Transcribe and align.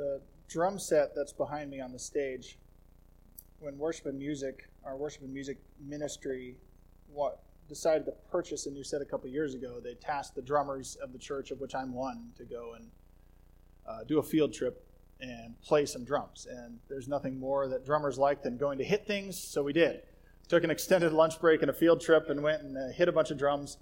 the 0.00 0.20
drum 0.48 0.78
set 0.78 1.14
that's 1.14 1.32
behind 1.32 1.70
me 1.70 1.78
on 1.80 1.92
the 1.92 1.98
stage, 1.98 2.58
when 3.58 3.76
worship 3.76 4.06
and 4.06 4.18
music, 4.18 4.70
our 4.82 4.96
worship 4.96 5.22
and 5.22 5.32
music 5.32 5.58
ministry, 5.78 6.56
what 7.12 7.40
decided 7.68 8.06
to 8.06 8.12
purchase 8.30 8.64
a 8.64 8.70
new 8.70 8.82
set 8.82 9.02
a 9.02 9.04
couple 9.04 9.28
years 9.28 9.54
ago, 9.54 9.78
they 9.78 9.94
tasked 9.94 10.34
the 10.34 10.42
drummers 10.42 10.96
of 11.02 11.12
the 11.12 11.18
church, 11.18 11.50
of 11.50 11.60
which 11.60 11.74
I'm 11.74 11.92
one, 11.92 12.30
to 12.38 12.44
go 12.44 12.72
and 12.76 12.90
uh, 13.86 14.04
do 14.08 14.18
a 14.18 14.22
field 14.22 14.54
trip 14.54 14.86
and 15.20 15.60
play 15.60 15.84
some 15.84 16.02
drums. 16.02 16.46
And 16.50 16.78
there's 16.88 17.06
nothing 17.06 17.38
more 17.38 17.68
that 17.68 17.84
drummers 17.84 18.18
like 18.18 18.42
than 18.42 18.56
going 18.56 18.78
to 18.78 18.84
hit 18.84 19.06
things, 19.06 19.38
so 19.38 19.62
we 19.62 19.74
did. 19.74 20.00
Took 20.48 20.64
an 20.64 20.70
extended 20.70 21.12
lunch 21.12 21.38
break 21.40 21.60
and 21.60 21.70
a 21.70 21.74
field 21.74 22.00
trip 22.00 22.30
and 22.30 22.42
went 22.42 22.62
and 22.62 22.76
uh, 22.76 22.92
hit 22.94 23.08
a 23.08 23.12
bunch 23.12 23.30
of 23.30 23.36
drums. 23.36 23.76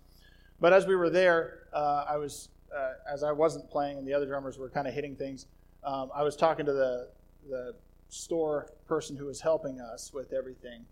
But 0.60 0.72
as 0.72 0.84
we 0.84 0.96
were 0.96 1.10
there, 1.10 1.68
uh, 1.72 2.04
I 2.08 2.16
was, 2.16 2.48
uh, 2.76 2.94
as 3.10 3.22
I 3.22 3.30
wasn't 3.30 3.70
playing 3.70 3.98
and 3.98 4.06
the 4.06 4.12
other 4.12 4.26
drummers 4.26 4.58
were 4.58 4.68
kind 4.68 4.88
of 4.88 4.92
hitting 4.92 5.14
things, 5.14 5.46
um, 5.88 6.10
I 6.14 6.22
was 6.22 6.36
talking 6.36 6.66
to 6.66 6.72
the, 6.72 7.08
the 7.48 7.74
store 8.08 8.68
person 8.86 9.16
who 9.16 9.24
was 9.24 9.40
helping 9.40 9.80
us 9.80 10.12
with 10.12 10.34
everything. 10.34 10.84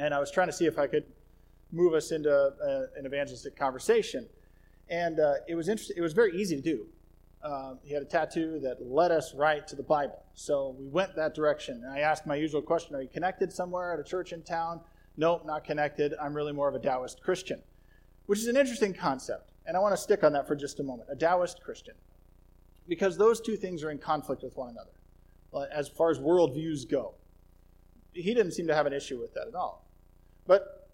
And 0.00 0.14
I 0.14 0.18
was 0.18 0.30
trying 0.30 0.48
to 0.48 0.52
see 0.52 0.64
if 0.64 0.78
I 0.78 0.86
could 0.86 1.04
move 1.72 1.92
us 1.92 2.10
into 2.10 2.30
a, 2.30 2.48
uh, 2.48 2.86
an 2.96 3.04
evangelistic 3.04 3.54
conversation. 3.54 4.26
And 4.88 5.20
uh, 5.20 5.34
it 5.46 5.54
was 5.54 5.68
interesting. 5.68 5.96
It 5.98 6.00
was 6.00 6.14
very 6.14 6.34
easy 6.40 6.56
to 6.56 6.62
do. 6.62 6.86
Um, 7.42 7.80
he 7.84 7.92
had 7.92 8.02
a 8.02 8.06
tattoo 8.06 8.58
that 8.60 8.78
led 8.80 9.10
us 9.10 9.34
right 9.34 9.66
to 9.68 9.76
the 9.76 9.82
Bible. 9.82 10.24
So 10.34 10.74
we 10.78 10.88
went 10.88 11.14
that 11.16 11.34
direction. 11.34 11.82
And 11.84 11.92
I 11.92 11.98
asked 11.98 12.26
my 12.26 12.34
usual 12.34 12.62
question 12.62 12.96
Are 12.96 13.02
you 13.02 13.08
connected 13.08 13.52
somewhere 13.52 13.92
at 13.92 14.00
a 14.00 14.04
church 14.04 14.32
in 14.32 14.42
town? 14.42 14.80
Nope, 15.18 15.44
not 15.44 15.64
connected. 15.64 16.14
I'm 16.20 16.32
really 16.32 16.52
more 16.52 16.68
of 16.68 16.74
a 16.74 16.78
Taoist 16.78 17.22
Christian, 17.22 17.60
which 18.26 18.38
is 18.38 18.46
an 18.46 18.56
interesting 18.56 18.94
concept. 18.94 19.52
And 19.66 19.76
I 19.76 19.80
want 19.80 19.92
to 19.92 20.00
stick 20.00 20.24
on 20.24 20.32
that 20.32 20.48
for 20.48 20.56
just 20.56 20.80
a 20.80 20.82
moment. 20.82 21.10
A 21.12 21.16
Taoist 21.16 21.60
Christian. 21.62 21.94
Because 22.88 23.16
those 23.16 23.40
two 23.40 23.56
things 23.56 23.84
are 23.84 23.90
in 23.90 23.98
conflict 23.98 24.42
with 24.42 24.56
one 24.56 24.70
another 24.70 24.90
uh, 25.52 25.66
as 25.72 25.88
far 25.88 26.10
as 26.10 26.18
worldviews 26.18 26.88
go. 26.88 27.14
He 28.12 28.34
didn't 28.34 28.52
seem 28.52 28.66
to 28.68 28.74
have 28.74 28.86
an 28.86 28.92
issue 28.92 29.20
with 29.20 29.34
that 29.34 29.46
at 29.46 29.54
all. 29.54 29.86
But, 30.46 30.88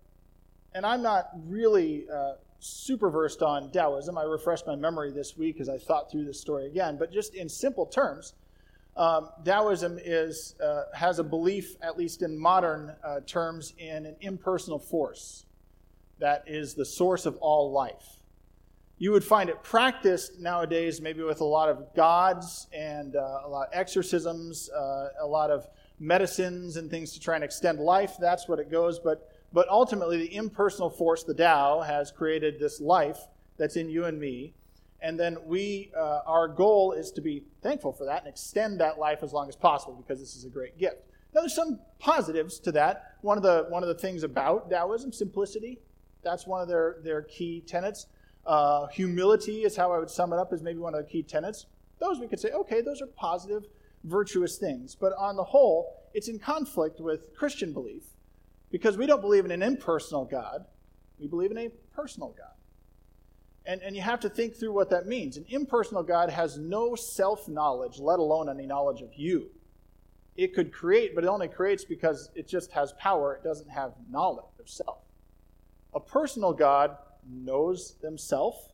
and 0.74 0.84
I'm 0.84 1.02
not 1.02 1.30
really 1.46 2.06
uh, 2.12 2.34
super 2.58 3.10
versed 3.10 3.42
on 3.42 3.70
Taoism. 3.70 4.18
I 4.18 4.24
refreshed 4.24 4.66
my 4.66 4.74
memory 4.74 5.12
this 5.12 5.36
week 5.36 5.60
as 5.60 5.68
I 5.68 5.78
thought 5.78 6.10
through 6.10 6.24
this 6.24 6.40
story 6.40 6.66
again. 6.66 6.96
But 6.98 7.12
just 7.12 7.34
in 7.34 7.48
simple 7.48 7.86
terms, 7.86 8.34
um, 8.96 9.30
Taoism 9.44 9.98
is, 10.04 10.56
uh, 10.62 10.84
has 10.94 11.18
a 11.18 11.24
belief, 11.24 11.76
at 11.82 11.96
least 11.96 12.22
in 12.22 12.38
modern 12.38 12.94
uh, 13.04 13.20
terms, 13.26 13.74
in 13.78 14.06
an 14.06 14.16
impersonal 14.20 14.78
force 14.78 15.46
that 16.18 16.44
is 16.46 16.74
the 16.74 16.84
source 16.84 17.26
of 17.26 17.36
all 17.38 17.72
life. 17.72 18.20
You 18.98 19.10
would 19.12 19.24
find 19.24 19.50
it 19.50 19.62
practiced 19.62 20.38
nowadays, 20.38 21.00
maybe 21.00 21.22
with 21.22 21.40
a 21.40 21.44
lot 21.44 21.68
of 21.68 21.94
gods 21.94 22.68
and 22.72 23.16
uh, 23.16 23.40
a 23.44 23.48
lot 23.48 23.68
of 23.68 23.72
exorcisms, 23.72 24.70
uh, 24.70 25.08
a 25.20 25.26
lot 25.26 25.50
of 25.50 25.66
medicines 25.98 26.76
and 26.76 26.90
things 26.90 27.12
to 27.12 27.20
try 27.20 27.34
and 27.34 27.42
extend 27.42 27.80
life. 27.80 28.14
That's 28.20 28.48
what 28.48 28.58
it 28.58 28.70
goes. 28.70 28.98
But 28.98 29.30
but 29.52 29.68
ultimately, 29.68 30.16
the 30.18 30.34
impersonal 30.34 30.90
force, 30.90 31.22
the 31.22 31.32
Tao, 31.32 31.80
has 31.80 32.10
created 32.10 32.58
this 32.58 32.80
life 32.80 33.18
that's 33.56 33.76
in 33.76 33.88
you 33.88 34.04
and 34.04 34.18
me. 34.18 34.52
And 35.00 35.18
then 35.18 35.36
we, 35.46 35.92
uh, 35.96 36.20
our 36.26 36.48
goal 36.48 36.92
is 36.92 37.12
to 37.12 37.20
be 37.20 37.44
thankful 37.62 37.92
for 37.92 38.04
that 38.06 38.20
and 38.20 38.28
extend 38.28 38.80
that 38.80 38.98
life 38.98 39.22
as 39.22 39.32
long 39.32 39.48
as 39.48 39.54
possible 39.54 39.94
because 39.94 40.18
this 40.18 40.34
is 40.34 40.44
a 40.44 40.48
great 40.48 40.76
gift. 40.76 40.96
Now, 41.32 41.42
there's 41.42 41.54
some 41.54 41.78
positives 42.00 42.58
to 42.60 42.72
that. 42.72 43.16
One 43.20 43.36
of 43.36 43.42
the 43.42 43.66
one 43.68 43.82
of 43.82 43.88
the 43.88 43.94
things 43.94 44.24
about 44.24 44.70
Taoism, 44.70 45.12
simplicity. 45.12 45.78
That's 46.22 46.46
one 46.46 46.60
of 46.60 46.68
their 46.68 46.96
their 47.04 47.22
key 47.22 47.62
tenets. 47.66 48.06
Uh, 48.46 48.86
humility 48.88 49.64
is 49.64 49.76
how 49.76 49.92
I 49.92 49.98
would 49.98 50.10
sum 50.10 50.32
it 50.32 50.38
up 50.38 50.52
as 50.52 50.62
maybe 50.62 50.78
one 50.78 50.94
of 50.94 51.04
the 51.04 51.10
key 51.10 51.22
tenets. 51.22 51.66
Those 51.98 52.18
we 52.18 52.26
could 52.26 52.40
say, 52.40 52.50
okay, 52.50 52.80
those 52.80 53.00
are 53.00 53.06
positive, 53.06 53.64
virtuous 54.04 54.58
things. 54.58 54.94
But 54.94 55.12
on 55.18 55.36
the 55.36 55.44
whole, 55.44 56.02
it's 56.12 56.28
in 56.28 56.38
conflict 56.38 57.00
with 57.00 57.34
Christian 57.34 57.72
belief 57.72 58.04
because 58.70 58.98
we 58.98 59.06
don't 59.06 59.20
believe 59.20 59.44
in 59.44 59.50
an 59.50 59.62
impersonal 59.62 60.24
God, 60.24 60.66
we 61.18 61.26
believe 61.26 61.50
in 61.50 61.58
a 61.58 61.68
personal 61.94 62.34
God. 62.36 62.48
And, 63.66 63.80
and 63.82 63.96
you 63.96 64.02
have 64.02 64.20
to 64.20 64.28
think 64.28 64.56
through 64.56 64.72
what 64.72 64.90
that 64.90 65.06
means. 65.06 65.36
An 65.36 65.46
impersonal 65.48 66.02
God 66.02 66.28
has 66.28 66.58
no 66.58 66.94
self 66.94 67.48
knowledge, 67.48 67.98
let 67.98 68.18
alone 68.18 68.50
any 68.50 68.66
knowledge 68.66 69.00
of 69.00 69.14
you. 69.14 69.48
It 70.36 70.54
could 70.54 70.72
create, 70.72 71.14
but 71.14 71.24
it 71.24 71.28
only 71.28 71.48
creates 71.48 71.84
because 71.84 72.30
it 72.34 72.48
just 72.48 72.72
has 72.72 72.92
power. 72.94 73.34
It 73.36 73.44
doesn't 73.44 73.70
have 73.70 73.92
knowledge 74.10 74.44
of 74.60 74.68
self. 74.68 74.98
A 75.94 76.00
personal 76.00 76.52
God 76.52 76.96
knows 77.28 77.94
themselves 78.00 78.68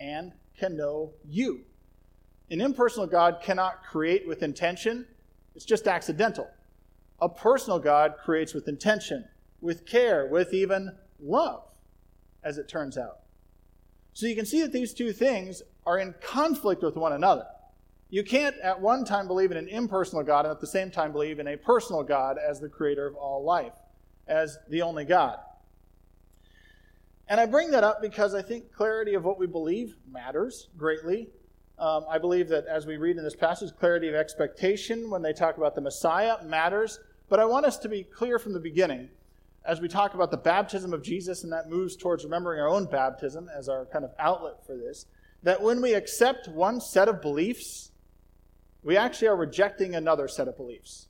and 0.00 0.32
can 0.58 0.76
know 0.76 1.12
you. 1.28 1.62
An 2.50 2.60
impersonal 2.60 3.06
God 3.06 3.40
cannot 3.42 3.84
create 3.84 4.26
with 4.26 4.42
intention, 4.42 5.06
it's 5.54 5.64
just 5.64 5.86
accidental. 5.86 6.48
A 7.20 7.28
personal 7.28 7.78
God 7.78 8.14
creates 8.22 8.52
with 8.52 8.68
intention 8.68 9.24
with 9.62 9.86
care, 9.86 10.26
with 10.26 10.52
even 10.52 10.94
love, 11.18 11.62
as 12.44 12.58
it 12.58 12.68
turns 12.68 12.98
out. 12.98 13.20
So 14.12 14.26
you 14.26 14.34
can 14.34 14.44
see 14.44 14.60
that 14.60 14.72
these 14.72 14.92
two 14.92 15.12
things 15.12 15.62
are 15.86 15.98
in 15.98 16.14
conflict 16.20 16.82
with 16.82 16.96
one 16.96 17.12
another. 17.12 17.46
You 18.10 18.24
can't 18.24 18.58
at 18.58 18.78
one 18.78 19.06
time 19.06 19.26
believe 19.26 19.52
in 19.52 19.56
an 19.56 19.68
impersonal 19.68 20.22
God 20.22 20.44
and 20.44 20.52
at 20.52 20.60
the 20.60 20.66
same 20.66 20.90
time 20.90 21.12
believe 21.12 21.38
in 21.38 21.48
a 21.48 21.56
personal 21.56 22.02
God 22.02 22.36
as 22.36 22.60
the 22.60 22.68
creator 22.68 23.06
of 23.06 23.14
all 23.14 23.42
life, 23.42 23.72
as 24.26 24.58
the 24.68 24.82
only 24.82 25.06
God. 25.06 25.38
And 27.28 27.40
I 27.40 27.46
bring 27.46 27.70
that 27.70 27.84
up 27.84 28.02
because 28.02 28.34
I 28.34 28.42
think 28.42 28.72
clarity 28.72 29.14
of 29.14 29.24
what 29.24 29.38
we 29.38 29.46
believe 29.46 29.96
matters 30.10 30.68
greatly. 30.76 31.28
Um, 31.78 32.04
I 32.08 32.18
believe 32.18 32.48
that 32.48 32.66
as 32.66 32.86
we 32.86 32.96
read 32.96 33.16
in 33.16 33.24
this 33.24 33.36
passage, 33.36 33.72
clarity 33.78 34.08
of 34.08 34.14
expectation 34.14 35.10
when 35.10 35.22
they 35.22 35.32
talk 35.32 35.56
about 35.56 35.74
the 35.74 35.80
Messiah 35.80 36.42
matters. 36.44 36.98
But 37.28 37.40
I 37.40 37.44
want 37.44 37.64
us 37.64 37.78
to 37.78 37.88
be 37.88 38.02
clear 38.02 38.38
from 38.38 38.52
the 38.52 38.60
beginning 38.60 39.08
as 39.64 39.80
we 39.80 39.88
talk 39.88 40.14
about 40.14 40.30
the 40.30 40.36
baptism 40.36 40.92
of 40.92 41.02
Jesus, 41.02 41.44
and 41.44 41.52
that 41.52 41.70
moves 41.70 41.96
towards 41.96 42.24
remembering 42.24 42.60
our 42.60 42.68
own 42.68 42.86
baptism 42.86 43.48
as 43.56 43.68
our 43.68 43.86
kind 43.86 44.04
of 44.04 44.10
outlet 44.18 44.66
for 44.66 44.76
this, 44.76 45.06
that 45.42 45.62
when 45.62 45.80
we 45.80 45.94
accept 45.94 46.48
one 46.48 46.80
set 46.80 47.08
of 47.08 47.22
beliefs, 47.22 47.92
we 48.82 48.96
actually 48.96 49.28
are 49.28 49.36
rejecting 49.36 49.94
another 49.94 50.26
set 50.26 50.48
of 50.48 50.56
beliefs. 50.56 51.08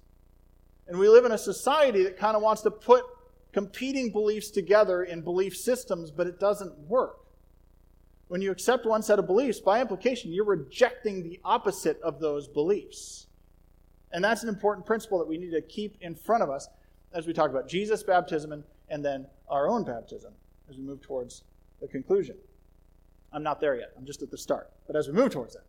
And 0.86 0.98
we 0.98 1.08
live 1.08 1.24
in 1.24 1.32
a 1.32 1.38
society 1.38 2.02
that 2.04 2.18
kind 2.18 2.36
of 2.36 2.42
wants 2.42 2.62
to 2.62 2.70
put 2.70 3.04
competing 3.52 4.10
beliefs 4.10 4.50
together 4.50 5.04
in 5.04 5.20
belief 5.20 5.56
systems, 5.56 6.10
but 6.10 6.26
it 6.26 6.40
doesn't 6.40 6.76
work. 6.88 7.18
When 8.28 8.40
you 8.40 8.50
accept 8.50 8.86
one 8.86 9.02
set 9.02 9.18
of 9.18 9.26
beliefs, 9.26 9.60
by 9.60 9.80
implication, 9.80 10.32
you're 10.32 10.46
rejecting 10.46 11.22
the 11.22 11.38
opposite 11.44 12.00
of 12.00 12.18
those 12.18 12.48
beliefs. 12.48 13.26
And 14.12 14.24
that's 14.24 14.42
an 14.42 14.48
important 14.48 14.86
principle 14.86 15.18
that 15.18 15.28
we 15.28 15.36
need 15.36 15.50
to 15.50 15.60
keep 15.60 15.96
in 16.00 16.14
front 16.14 16.42
of 16.42 16.50
us 16.50 16.68
as 17.12 17.26
we 17.26 17.32
talk 17.32 17.50
about 17.50 17.68
Jesus' 17.68 18.02
baptism 18.02 18.52
and, 18.52 18.64
and 18.88 19.04
then 19.04 19.26
our 19.48 19.68
own 19.68 19.84
baptism 19.84 20.32
as 20.70 20.76
we 20.76 20.82
move 20.82 21.02
towards 21.02 21.42
the 21.80 21.88
conclusion. 21.88 22.36
I'm 23.32 23.42
not 23.42 23.60
there 23.60 23.74
yet, 23.74 23.92
I'm 23.96 24.06
just 24.06 24.22
at 24.22 24.30
the 24.30 24.38
start, 24.38 24.70
but 24.86 24.96
as 24.96 25.08
we 25.08 25.14
move 25.14 25.30
towards 25.30 25.54
that. 25.54 25.64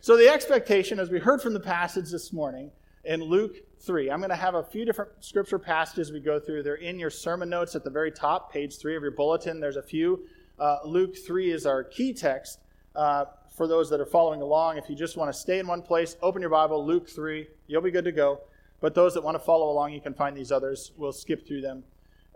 So, 0.00 0.16
the 0.16 0.28
expectation, 0.28 0.98
as 0.98 1.10
we 1.10 1.18
heard 1.18 1.42
from 1.42 1.52
the 1.52 1.60
passage 1.60 2.10
this 2.10 2.32
morning 2.32 2.70
in 3.04 3.22
Luke 3.22 3.56
3, 3.80 4.10
I'm 4.10 4.18
going 4.18 4.30
to 4.30 4.36
have 4.36 4.54
a 4.54 4.62
few 4.62 4.84
different 4.84 5.12
scripture 5.20 5.58
passages 5.58 6.12
we 6.12 6.20
go 6.20 6.38
through. 6.38 6.62
They're 6.62 6.74
in 6.74 6.98
your 6.98 7.10
sermon 7.10 7.48
notes 7.48 7.74
at 7.74 7.82
the 7.82 7.90
very 7.90 8.12
top, 8.12 8.52
page 8.52 8.76
3 8.78 8.96
of 8.96 9.02
your 9.02 9.12
bulletin. 9.12 9.58
There's 9.60 9.76
a 9.76 9.82
few. 9.82 10.26
Uh, 10.58 10.78
Luke 10.84 11.16
3 11.16 11.50
is 11.50 11.64
our 11.64 11.82
key 11.82 12.12
text. 12.12 12.60
Uh, 12.94 13.24
for 13.56 13.66
those 13.66 13.88
that 13.90 14.00
are 14.00 14.06
following 14.06 14.42
along, 14.42 14.76
if 14.76 14.88
you 14.88 14.94
just 14.94 15.16
want 15.16 15.32
to 15.32 15.38
stay 15.38 15.58
in 15.58 15.66
one 15.66 15.82
place, 15.82 16.16
open 16.22 16.42
your 16.42 16.50
Bible, 16.50 16.84
Luke 16.84 17.08
3, 17.08 17.46
you'll 17.66 17.82
be 17.82 17.90
good 17.90 18.04
to 18.04 18.12
go. 18.12 18.40
But 18.80 18.94
those 18.94 19.14
that 19.14 19.22
want 19.22 19.34
to 19.34 19.44
follow 19.44 19.70
along, 19.70 19.92
you 19.92 20.00
can 20.00 20.14
find 20.14 20.36
these 20.36 20.52
others. 20.52 20.92
We'll 20.96 21.12
skip 21.12 21.46
through 21.46 21.60
them 21.62 21.84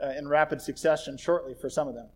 uh, 0.02 0.10
in 0.10 0.28
rapid 0.28 0.60
succession 0.60 1.16
shortly 1.16 1.54
for 1.54 1.68
some 1.68 1.88
of 1.88 1.94
them. 1.94 2.08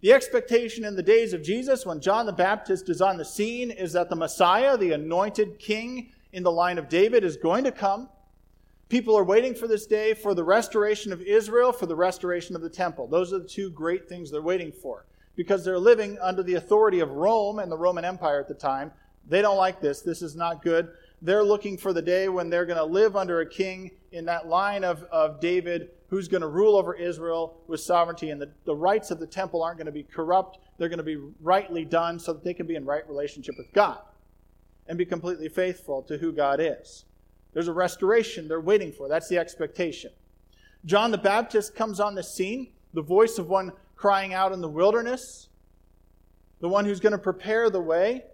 The 0.00 0.12
expectation 0.12 0.84
in 0.84 0.96
the 0.96 1.02
days 1.02 1.34
of 1.34 1.42
Jesus, 1.42 1.84
when 1.84 2.00
John 2.00 2.24
the 2.24 2.32
Baptist 2.32 2.88
is 2.88 3.02
on 3.02 3.18
the 3.18 3.24
scene, 3.24 3.70
is 3.70 3.92
that 3.92 4.08
the 4.08 4.16
Messiah, 4.16 4.76
the 4.76 4.92
anointed 4.92 5.58
king 5.58 6.12
in 6.32 6.42
the 6.42 6.52
line 6.52 6.78
of 6.78 6.88
David, 6.88 7.24
is 7.24 7.36
going 7.36 7.64
to 7.64 7.72
come. 7.72 8.08
People 8.88 9.16
are 9.16 9.24
waiting 9.24 9.54
for 9.54 9.68
this 9.68 9.86
day 9.86 10.14
for 10.14 10.34
the 10.34 10.44
restoration 10.44 11.12
of 11.12 11.22
Israel, 11.22 11.72
for 11.72 11.86
the 11.86 11.96
restoration 11.96 12.56
of 12.56 12.62
the 12.62 12.70
temple. 12.70 13.06
Those 13.06 13.32
are 13.32 13.38
the 13.38 13.48
two 13.48 13.70
great 13.70 14.08
things 14.08 14.30
they're 14.30 14.42
waiting 14.42 14.72
for 14.72 15.06
because 15.36 15.64
they're 15.64 15.78
living 15.78 16.18
under 16.20 16.42
the 16.42 16.54
authority 16.54 17.00
of 17.00 17.12
Rome 17.12 17.60
and 17.60 17.70
the 17.70 17.78
Roman 17.78 18.04
Empire 18.04 18.40
at 18.40 18.48
the 18.48 18.54
time. 18.54 18.92
They 19.28 19.42
don't 19.42 19.56
like 19.56 19.80
this. 19.80 20.00
This 20.00 20.22
is 20.22 20.34
not 20.34 20.62
good 20.62 20.90
they're 21.22 21.44
looking 21.44 21.76
for 21.76 21.92
the 21.92 22.02
day 22.02 22.28
when 22.28 22.48
they're 22.48 22.66
going 22.66 22.78
to 22.78 22.84
live 22.84 23.16
under 23.16 23.40
a 23.40 23.46
king 23.46 23.90
in 24.12 24.24
that 24.24 24.48
line 24.48 24.84
of, 24.84 25.02
of 25.04 25.40
David 25.40 25.90
who's 26.08 26.28
going 26.28 26.40
to 26.40 26.48
rule 26.48 26.76
over 26.76 26.94
Israel 26.94 27.60
with 27.68 27.80
sovereignty, 27.80 28.30
and 28.30 28.40
the, 28.40 28.50
the 28.64 28.74
rites 28.74 29.10
of 29.10 29.20
the 29.20 29.26
temple 29.26 29.62
aren't 29.62 29.78
going 29.78 29.86
to 29.86 29.92
be 29.92 30.02
corrupt. 30.02 30.58
They're 30.76 30.88
going 30.88 30.98
to 30.98 31.04
be 31.04 31.18
rightly 31.40 31.84
done 31.84 32.18
so 32.18 32.32
that 32.32 32.42
they 32.42 32.54
can 32.54 32.66
be 32.66 32.74
in 32.74 32.84
right 32.84 33.06
relationship 33.08 33.54
with 33.58 33.72
God 33.72 33.98
and 34.90 34.98
be 34.98 35.06
completely 35.06 35.48
faithful 35.48 36.02
to 36.02 36.18
who 36.18 36.32
God 36.32 36.58
is. 36.60 37.04
There's 37.52 37.68
a 37.68 37.72
restoration 37.72 38.48
they're 38.48 38.60
waiting 38.60 38.90
for. 38.90 39.08
That's 39.08 39.28
the 39.28 39.38
expectation. 39.38 40.10
John 40.84 41.12
the 41.12 41.18
Baptist 41.18 41.76
comes 41.76 42.00
on 42.00 42.16
the 42.16 42.24
scene, 42.24 42.72
the 42.92 43.00
voice 43.00 43.38
of 43.38 43.48
one 43.48 43.70
crying 43.94 44.34
out 44.34 44.50
in 44.50 44.60
the 44.60 44.68
wilderness, 44.68 45.48
the 46.58 46.68
one 46.68 46.84
who's 46.84 46.98
going 46.98 47.12
to 47.12 47.18
prepare 47.18 47.70
the 47.70 47.80
way, 47.80 48.24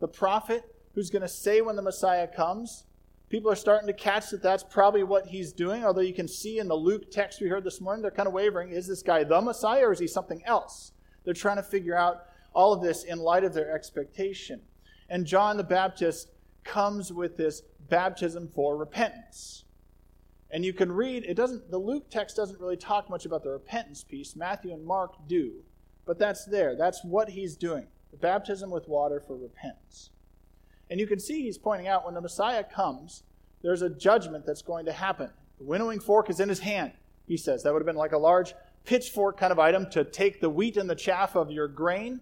the 0.00 0.08
prophet 0.08 0.64
who's 0.96 1.10
going 1.10 1.22
to 1.22 1.28
say 1.28 1.60
when 1.60 1.76
the 1.76 1.82
Messiah 1.82 2.26
comes. 2.26 2.86
People 3.28 3.52
are 3.52 3.56
starting 3.56 3.86
to 3.86 3.92
catch 3.92 4.30
that 4.30 4.42
that's 4.42 4.64
probably 4.64 5.04
what 5.04 5.26
he's 5.26 5.52
doing, 5.52 5.84
although 5.84 6.00
you 6.00 6.12
can 6.12 6.26
see 6.26 6.58
in 6.58 6.66
the 6.66 6.74
Luke 6.74 7.12
text 7.12 7.40
we 7.40 7.46
heard 7.46 7.62
this 7.62 7.80
morning, 7.80 8.02
they're 8.02 8.10
kind 8.10 8.26
of 8.26 8.32
wavering. 8.32 8.70
Is 8.70 8.88
this 8.88 9.04
guy 9.04 9.22
the 9.22 9.40
Messiah 9.40 9.86
or 9.86 9.92
is 9.92 10.00
he 10.00 10.08
something 10.08 10.42
else? 10.44 10.90
They're 11.22 11.34
trying 11.34 11.58
to 11.58 11.62
figure 11.62 11.96
out 11.96 12.24
all 12.52 12.72
of 12.72 12.82
this 12.82 13.04
in 13.04 13.20
light 13.20 13.44
of 13.44 13.54
their 13.54 13.72
expectation. 13.72 14.62
And 15.10 15.26
John 15.26 15.56
the 15.56 15.64
Baptist 15.64 16.30
comes 16.64 17.12
with 17.12 17.36
this 17.36 17.62
baptism 17.88 18.48
for 18.48 18.76
repentance. 18.76 19.64
And 20.52 20.64
you 20.64 20.72
can 20.72 20.90
read, 20.90 21.24
it 21.24 21.34
doesn't, 21.34 21.70
the 21.70 21.78
Luke 21.78 22.10
text 22.10 22.36
doesn't 22.36 22.60
really 22.60 22.76
talk 22.76 23.10
much 23.10 23.26
about 23.26 23.42
the 23.42 23.50
repentance 23.50 24.02
piece. 24.04 24.34
Matthew 24.34 24.72
and 24.72 24.84
Mark 24.84 25.14
do. 25.28 25.62
But 26.06 26.18
that's 26.18 26.44
there. 26.44 26.76
That's 26.76 27.04
what 27.04 27.28
he's 27.28 27.56
doing. 27.56 27.86
The 28.10 28.16
baptism 28.16 28.70
with 28.70 28.88
water 28.88 29.22
for 29.24 29.36
repentance. 29.36 30.10
And 30.88 30.98
you 30.98 31.06
can 31.06 31.20
see 31.20 31.42
he's 31.42 31.58
pointing 31.58 31.86
out 31.86 32.04
when 32.04 32.14
the 32.14 32.20
Messiah 32.20 32.64
comes, 32.64 33.22
there's 33.62 33.82
a 33.82 33.90
judgment 33.90 34.46
that's 34.46 34.62
going 34.62 34.86
to 34.86 34.92
happen. 34.92 35.30
The 35.58 35.64
winnowing 35.64 36.00
fork 36.00 36.30
is 36.30 36.40
in 36.40 36.48
his 36.48 36.60
hand, 36.60 36.92
he 37.26 37.36
says. 37.36 37.62
That 37.62 37.72
would 37.72 37.82
have 37.82 37.86
been 37.86 37.94
like 37.96 38.12
a 38.12 38.18
large 38.18 38.54
pitchfork 38.84 39.36
kind 39.36 39.52
of 39.52 39.58
item 39.58 39.88
to 39.90 40.02
take 40.04 40.40
the 40.40 40.50
wheat 40.50 40.76
and 40.76 40.90
the 40.90 40.94
chaff 40.94 41.36
of 41.36 41.50
your 41.50 41.68
grain 41.68 42.20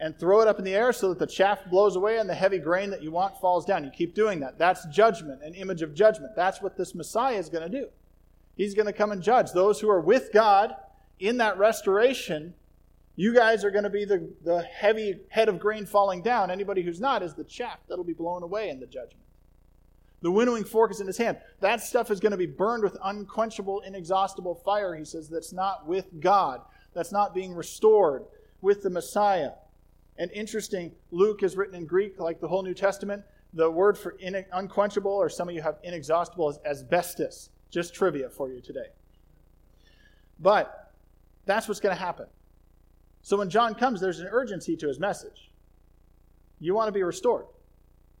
and 0.00 0.18
throw 0.18 0.40
it 0.40 0.48
up 0.48 0.58
in 0.58 0.64
the 0.64 0.74
air 0.74 0.92
so 0.92 1.08
that 1.08 1.18
the 1.18 1.26
chaff 1.26 1.64
blows 1.70 1.96
away 1.96 2.18
and 2.18 2.28
the 2.28 2.34
heavy 2.34 2.58
grain 2.58 2.90
that 2.90 3.02
you 3.02 3.10
want 3.10 3.36
falls 3.38 3.64
down. 3.64 3.84
You 3.84 3.90
keep 3.90 4.14
doing 4.14 4.40
that. 4.40 4.58
That's 4.58 4.86
judgment, 4.86 5.42
an 5.42 5.54
image 5.54 5.82
of 5.82 5.94
judgment. 5.94 6.32
That's 6.36 6.62
what 6.62 6.76
this 6.76 6.94
Messiah 6.94 7.36
is 7.36 7.48
going 7.48 7.70
to 7.70 7.80
do. 7.80 7.88
He's 8.56 8.74
going 8.74 8.86
to 8.86 8.92
come 8.92 9.12
and 9.12 9.22
judge 9.22 9.52
those 9.52 9.80
who 9.80 9.88
are 9.90 10.00
with 10.00 10.32
God 10.32 10.74
in 11.18 11.38
that 11.38 11.58
restoration 11.58 12.54
you 13.18 13.34
guys 13.34 13.64
are 13.64 13.72
going 13.72 13.82
to 13.82 13.90
be 13.90 14.04
the, 14.04 14.30
the 14.44 14.62
heavy 14.62 15.18
head 15.28 15.48
of 15.48 15.58
grain 15.58 15.86
falling 15.86 16.22
down. 16.22 16.52
Anybody 16.52 16.82
who's 16.82 17.00
not 17.00 17.20
is 17.20 17.34
the 17.34 17.42
chaff 17.42 17.80
that'll 17.88 18.04
be 18.04 18.12
blown 18.12 18.44
away 18.44 18.68
in 18.68 18.78
the 18.78 18.86
judgment. 18.86 19.24
The 20.22 20.30
winnowing 20.30 20.62
fork 20.62 20.92
is 20.92 21.00
in 21.00 21.08
his 21.08 21.18
hand. 21.18 21.38
That 21.58 21.80
stuff 21.80 22.12
is 22.12 22.20
going 22.20 22.30
to 22.30 22.38
be 22.38 22.46
burned 22.46 22.84
with 22.84 22.96
unquenchable, 23.02 23.80
inexhaustible 23.80 24.54
fire, 24.64 24.94
he 24.94 25.04
says, 25.04 25.28
that's 25.28 25.52
not 25.52 25.84
with 25.84 26.20
God, 26.20 26.60
that's 26.94 27.10
not 27.10 27.34
being 27.34 27.54
restored 27.54 28.22
with 28.60 28.84
the 28.84 28.90
Messiah. 28.90 29.50
And 30.18 30.30
interesting, 30.32 30.92
Luke 31.12 31.42
is 31.42 31.56
written 31.56 31.76
in 31.76 31.86
Greek 31.86 32.18
like 32.18 32.40
the 32.40 32.48
whole 32.48 32.62
New 32.62 32.74
Testament. 32.74 33.22
The 33.54 33.70
word 33.70 33.96
for 33.96 34.10
in, 34.18 34.44
unquenchable, 34.52 35.10
or 35.10 35.28
some 35.28 35.48
of 35.48 35.54
you 35.54 35.62
have 35.62 35.78
inexhaustible, 35.82 36.50
is 36.50 36.58
asbestos. 36.66 37.50
Just 37.70 37.94
trivia 37.94 38.28
for 38.28 38.50
you 38.50 38.60
today. 38.60 38.88
But 40.40 40.92
that's 41.46 41.68
what's 41.68 41.80
going 41.80 41.94
to 41.94 42.00
happen. 42.00 42.26
So 43.22 43.36
when 43.36 43.48
John 43.48 43.74
comes, 43.74 44.00
there's 44.00 44.20
an 44.20 44.28
urgency 44.30 44.76
to 44.76 44.88
his 44.88 44.98
message. 44.98 45.50
You 46.60 46.74
want 46.74 46.88
to 46.88 46.92
be 46.92 47.02
restored. 47.02 47.46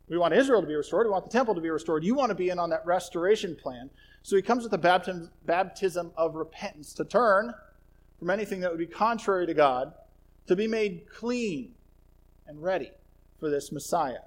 We 0.08 0.16
want 0.16 0.32
Israel 0.34 0.60
to 0.60 0.66
be 0.66 0.74
restored. 0.74 1.06
We 1.06 1.12
want 1.12 1.24
the 1.24 1.30
temple 1.30 1.54
to 1.54 1.60
be 1.60 1.70
restored. 1.70 2.04
You 2.04 2.14
want 2.14 2.30
to 2.30 2.34
be 2.34 2.48
in 2.48 2.58
on 2.58 2.70
that 2.70 2.86
restoration 2.86 3.56
plan. 3.56 3.90
So 4.22 4.36
he 4.36 4.42
comes 4.42 4.62
with 4.62 4.72
the 4.72 5.30
baptism 5.44 6.12
of 6.16 6.34
repentance 6.34 6.94
to 6.94 7.04
turn 7.04 7.52
from 8.18 8.30
anything 8.30 8.60
that 8.60 8.70
would 8.70 8.78
be 8.78 8.86
contrary 8.86 9.46
to 9.46 9.54
God, 9.54 9.92
to 10.46 10.56
be 10.56 10.66
made 10.66 11.08
clean 11.08 11.74
and 12.48 12.62
ready 12.62 12.90
for 13.38 13.50
this 13.50 13.70
Messiah. 13.70 14.24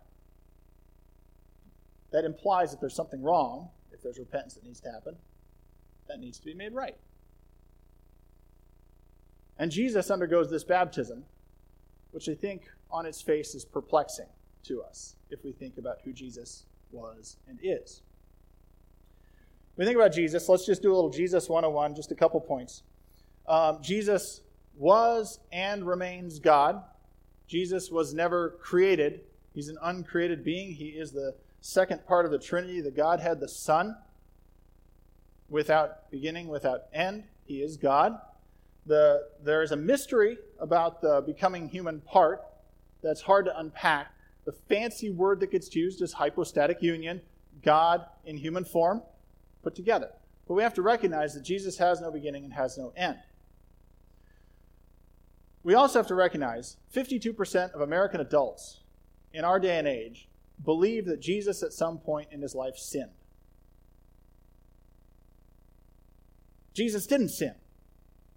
That 2.12 2.24
implies 2.24 2.72
that 2.72 2.80
there's 2.80 2.96
something 2.96 3.22
wrong, 3.22 3.70
if 3.92 4.02
there's 4.02 4.20
repentance 4.20 4.54
that 4.54 4.64
needs 4.64 4.80
to 4.82 4.92
happen, 4.92 5.18
that 6.08 6.20
needs 6.20 6.40
to 6.40 6.46
be 6.46 6.54
made 6.54 6.74
right. 6.74 6.96
And 9.58 9.72
Jesus 9.72 10.10
undergoes 10.10 10.50
this 10.50 10.64
baptism, 10.64 11.24
which 12.12 12.30
I 12.30 12.36
think 12.36 12.64
on 12.90 13.06
its 13.06 13.22
face 13.22 13.56
is 13.56 13.66
perplexing 13.66 14.28
to 14.64 14.82
us 14.82 15.16
if 15.30 15.44
we 15.44 15.52
think 15.52 15.78
about 15.78 15.98
who 16.04 16.14
Jesus 16.14 16.66
was 16.92 17.38
and 17.48 17.60
is. 17.62 18.02
We 19.78 19.86
think 19.86 19.96
about 19.96 20.14
Jesus, 20.14 20.48
let's 20.50 20.66
just 20.66 20.82
do 20.82 20.92
a 20.92 20.96
little 20.96 21.10
Jesus 21.10 21.50
101, 21.50 21.96
just 21.96 22.12
a 22.12 22.16
couple 22.16 22.40
points. 22.42 22.84
Um, 23.48 23.80
Jesus 23.82 24.42
was 24.76 25.40
and 25.52 25.86
remains 25.86 26.40
God. 26.40 26.84
Jesus 27.52 27.92
was 27.92 28.14
never 28.14 28.52
created, 28.62 29.22
he's 29.54 29.68
an 29.68 29.78
uncreated 29.84 30.44
being. 30.44 30.74
He 30.74 30.90
is 30.90 31.12
the 31.12 31.36
second 31.60 32.06
part 32.06 32.26
of 32.26 32.32
the 32.32 32.40
Trinity, 32.40 32.80
the 32.80 32.92
Godhead, 32.92 33.40
the 33.40 33.50
Son, 33.50 33.98
without 35.50 36.10
beginning, 36.10 36.48
without 36.48 36.84
end. 36.94 37.26
He 37.46 37.62
is 37.62 37.76
God 37.76 38.18
the, 38.86 39.28
there's 39.44 39.72
a 39.72 39.76
mystery 39.76 40.38
about 40.60 41.02
the 41.02 41.24
becoming 41.26 41.70
human 41.70 42.02
part 42.02 42.44
that's 43.04 43.22
hard 43.22 43.46
to 43.46 43.60
unpack. 43.60 44.14
The 44.46 44.52
fancy 44.52 45.10
word 45.10 45.40
that 45.42 45.52
gets 45.52 45.76
used 45.76 46.02
is 46.02 46.14
hypostatic 46.14 46.82
union, 46.82 47.22
God 47.64 48.06
in 48.26 48.38
human 48.38 48.66
form 48.66 49.04
put 49.64 49.76
together. 49.76 50.10
But 50.48 50.56
we 50.56 50.64
have 50.64 50.74
to 50.76 50.82
recognize 50.82 51.34
that 51.36 51.44
Jesus 51.44 51.78
has 51.78 52.02
no 52.02 52.12
beginning 52.12 52.44
and 52.44 52.54
has 52.54 52.78
no 52.78 52.92
end. 52.98 53.18
We 55.64 55.74
also 55.76 56.00
have 56.00 56.08
to 56.08 56.16
recognize 56.16 56.78
52% 56.94 57.72
of 57.72 57.82
American 57.82 58.20
adults 58.20 58.82
in 59.34 59.46
our 59.46 59.60
day 59.60 59.78
and 59.78 59.88
age 59.88 60.28
believe 60.64 61.06
that 61.06 61.20
Jesus 61.20 61.64
at 61.64 61.74
some 61.74 61.98
point 61.98 62.30
in 62.32 62.42
his 62.42 62.56
life 62.56 62.76
sinned. 62.78 63.12
Jesus 66.74 67.06
didn't 67.06 67.30
sin 67.30 67.56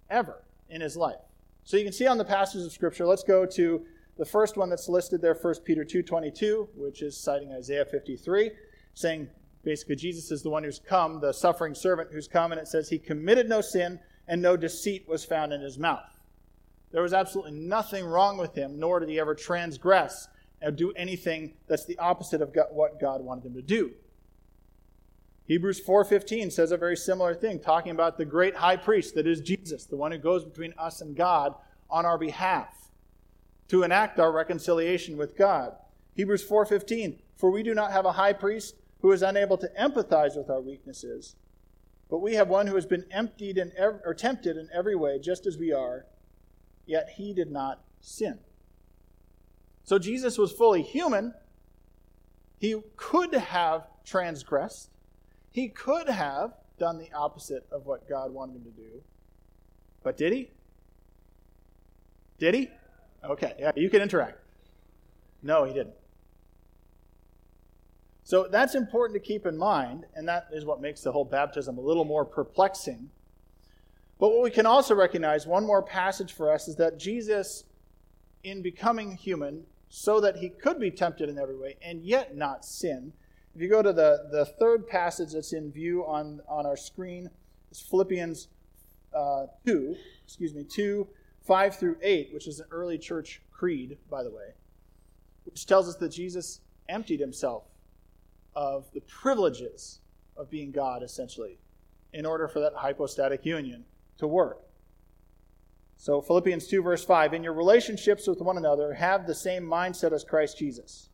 ever 0.09 0.43
in 0.69 0.81
his 0.81 0.97
life. 0.97 1.21
So 1.63 1.77
you 1.77 1.83
can 1.83 1.93
see 1.93 2.05
on 2.05 2.17
the 2.17 2.25
passages 2.25 2.65
of 2.65 2.71
Scripture, 2.71 3.05
let's 3.05 3.23
go 3.23 3.45
to 3.45 3.85
the 4.17 4.25
first 4.25 4.55
one 4.55 4.69
that's 4.69 4.87
listed 4.87 5.21
there, 5.21 5.33
1 5.33 5.55
Peter 5.65 5.83
2.22, 5.83 6.67
which 6.75 7.01
is 7.01 7.17
citing 7.17 7.51
Isaiah 7.51 7.85
53, 7.85 8.51
saying 8.93 9.27
basically 9.63 9.95
Jesus 9.95 10.31
is 10.31 10.43
the 10.43 10.49
one 10.49 10.63
who's 10.63 10.79
come, 10.79 11.19
the 11.19 11.33
suffering 11.33 11.73
servant 11.73 12.09
who's 12.11 12.27
come, 12.27 12.51
and 12.51 12.61
it 12.61 12.67
says 12.67 12.89
he 12.89 12.99
committed 12.99 13.49
no 13.49 13.61
sin 13.61 13.99
and 14.27 14.41
no 14.41 14.55
deceit 14.55 15.07
was 15.07 15.25
found 15.25 15.51
in 15.51 15.61
his 15.61 15.77
mouth. 15.77 16.14
There 16.95 17.03
was 17.03 17.11
absolutely 17.11 17.51
nothing 17.51 18.05
wrong 18.05 18.37
with 18.37 18.55
him, 18.55 18.79
nor 18.79 19.01
did 19.01 19.09
he 19.09 19.19
ever 19.19 19.35
transgress 19.35 20.29
or 20.61 20.71
do 20.71 20.93
anything 20.93 21.55
that's 21.67 21.83
the 21.83 21.97
opposite 21.99 22.41
of 22.41 22.55
what 22.71 23.01
God 23.01 23.19
wanted 23.19 23.47
him 23.47 23.53
to 23.55 23.61
do. 23.61 23.91
Hebrews 25.43 25.81
4:15 25.81 26.49
says 26.51 26.71
a 26.71 26.77
very 26.77 26.95
similar 26.95 27.35
thing, 27.35 27.59
talking 27.59 27.91
about 27.91 28.17
the 28.17 28.23
great 28.23 28.55
high 28.55 28.77
priest 28.77 29.13
that 29.15 29.27
is 29.27 29.41
Jesus, 29.41 29.83
the 29.85 29.97
one 29.97 30.13
who 30.13 30.17
goes 30.17 30.45
between 30.45 30.73
us 30.77 31.01
and 31.01 31.17
God 31.17 31.55
on 31.89 32.05
our 32.05 32.17
behalf 32.17 32.89
to 33.67 33.83
enact 33.83 34.17
our 34.17 34.31
reconciliation 34.31 35.17
with 35.17 35.35
God. 35.35 35.75
Hebrews 36.13 36.45
4:15, 36.45 37.19
for 37.35 37.51
we 37.51 37.61
do 37.61 37.73
not 37.73 37.91
have 37.91 38.05
a 38.05 38.13
high 38.13 38.31
priest 38.31 38.75
who 39.01 39.11
is 39.11 39.21
unable 39.21 39.57
to 39.57 39.67
empathize 39.77 40.37
with 40.37 40.49
our 40.49 40.61
weaknesses, 40.61 41.35
but 42.09 42.19
we 42.19 42.35
have 42.35 42.47
one 42.47 42.67
who 42.67 42.75
has 42.75 42.85
been 42.85 43.05
emptied 43.11 43.57
in 43.57 43.73
every, 43.75 43.99
or 44.05 44.13
tempted 44.13 44.55
in 44.55 44.69
every 44.71 44.95
way 44.95 45.19
just 45.19 45.45
as 45.45 45.57
we 45.57 45.73
are, 45.73 46.05
yet 46.85 47.09
he 47.15 47.33
did 47.33 47.51
not 47.51 47.81
sin. 48.01 48.39
So 49.83 49.99
Jesus 49.99 50.37
was 50.37 50.51
fully 50.51 50.81
human. 50.81 51.33
He 52.59 52.81
could 52.95 53.33
have 53.33 53.87
transgressed 54.05 54.89
he 55.55 55.69
could 55.69 56.09
have 56.09 56.51
done 56.77 56.97
the 56.97 57.09
opposite 57.13 57.65
of 57.71 57.85
what 57.85 58.09
God 58.09 58.33
wanted 58.33 58.57
him 58.57 58.63
to 58.65 58.71
do. 58.71 59.01
But 60.03 60.17
did 60.17 60.33
he? 60.33 60.51
Did 62.37 62.55
he? 62.55 62.69
Okay, 63.23 63.53
yeah, 63.57 63.71
you 63.73 63.89
can 63.89 64.01
interact. 64.01 64.37
No, 65.41 65.63
he 65.63 65.73
didn't. 65.73 65.95
So 68.25 68.49
that's 68.51 68.75
important 68.75 69.13
to 69.13 69.25
keep 69.25 69.45
in 69.45 69.57
mind, 69.57 70.07
and 70.13 70.27
that 70.27 70.47
is 70.51 70.65
what 70.65 70.81
makes 70.81 70.99
the 70.99 71.13
whole 71.13 71.23
baptism 71.23 71.77
a 71.77 71.81
little 71.81 72.03
more 72.03 72.25
perplexing. 72.25 73.09
But 74.19 74.29
what 74.29 74.43
we 74.43 74.51
can 74.51 74.65
also 74.65 74.95
recognize, 74.95 75.45
one 75.45 75.65
more 75.65 75.81
passage 75.81 76.33
for 76.33 76.51
us, 76.51 76.67
is 76.67 76.75
that 76.77 76.97
Jesus, 76.97 77.65
in 78.43 78.61
becoming 78.61 79.15
human, 79.15 79.65
so 79.89 80.19
that 80.19 80.37
he 80.37 80.49
could 80.49 80.79
be 80.79 80.91
tempted 80.91 81.29
in 81.29 81.37
every 81.37 81.57
way 81.57 81.77
and 81.81 82.03
yet 82.03 82.35
not 82.35 82.65
sin, 82.65 83.13
if 83.55 83.61
you 83.61 83.69
go 83.69 83.81
to 83.81 83.93
the, 83.93 84.27
the 84.31 84.45
third 84.45 84.87
passage 84.87 85.31
that's 85.31 85.53
in 85.53 85.71
view 85.71 86.05
on, 86.05 86.41
on 86.47 86.65
our 86.65 86.75
screen, 86.75 87.29
it's 87.71 87.79
Philippians 87.79 88.49
uh, 89.15 89.45
2, 89.65 89.95
excuse 90.25 90.53
me, 90.53 90.63
2, 90.63 91.07
5 91.45 91.75
through 91.77 91.97
8, 92.01 92.33
which 92.33 92.47
is 92.47 92.59
an 92.59 92.67
early 92.71 92.97
church 92.97 93.41
creed, 93.51 93.97
by 94.09 94.23
the 94.23 94.31
way, 94.31 94.53
which 95.45 95.65
tells 95.65 95.87
us 95.87 95.95
that 95.95 96.09
Jesus 96.09 96.59
emptied 96.89 97.19
himself 97.19 97.63
of 98.55 98.91
the 98.93 99.01
privileges 99.01 99.99
of 100.35 100.49
being 100.49 100.71
God, 100.71 101.03
essentially, 101.03 101.57
in 102.13 102.25
order 102.25 102.47
for 102.47 102.59
that 102.59 102.73
hypostatic 102.75 103.45
union 103.45 103.85
to 104.17 104.27
work. 104.27 104.61
So, 105.97 106.21
Philippians 106.21 106.67
2, 106.67 106.81
verse 106.81 107.05
5 107.05 107.33
In 107.33 107.43
your 107.43 107.53
relationships 107.53 108.27
with 108.27 108.41
one 108.41 108.57
another, 108.57 108.93
have 108.93 109.25
the 109.25 109.35
same 109.35 109.63
mindset 109.63 110.11
as 110.11 110.23
Christ 110.23 110.57
Jesus 110.57 111.09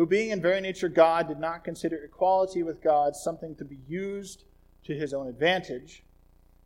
who 0.00 0.06
being 0.06 0.30
in 0.30 0.40
very 0.40 0.62
nature 0.62 0.88
God 0.88 1.28
did 1.28 1.38
not 1.38 1.62
consider 1.62 2.02
equality 2.02 2.62
with 2.62 2.82
God 2.82 3.14
something 3.14 3.54
to 3.56 3.66
be 3.66 3.80
used 3.86 4.44
to 4.84 4.94
his 4.94 5.12
own 5.12 5.26
advantage. 5.26 6.04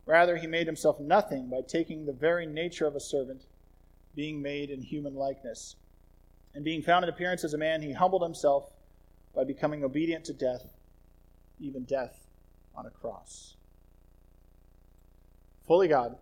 Rather, 0.06 0.36
he 0.36 0.46
made 0.46 0.66
himself 0.66 1.00
nothing 1.00 1.48
by 1.48 1.60
taking 1.66 2.06
the 2.06 2.12
very 2.12 2.46
nature 2.46 2.86
of 2.86 2.94
a 2.94 3.00
servant, 3.00 3.46
being 4.14 4.40
made 4.40 4.70
in 4.70 4.82
human 4.82 5.16
likeness. 5.16 5.74
And 6.54 6.64
being 6.64 6.80
found 6.80 7.04
in 7.04 7.08
appearance 7.08 7.42
as 7.42 7.54
a 7.54 7.58
man, 7.58 7.82
he 7.82 7.92
humbled 7.92 8.22
himself 8.22 8.70
by 9.34 9.42
becoming 9.42 9.82
obedient 9.82 10.24
to 10.26 10.32
death, 10.32 10.66
even 11.58 11.82
death 11.82 12.28
on 12.76 12.86
a 12.86 12.90
cross. 12.90 13.56
Fully 15.66 15.88
God, 15.88 16.16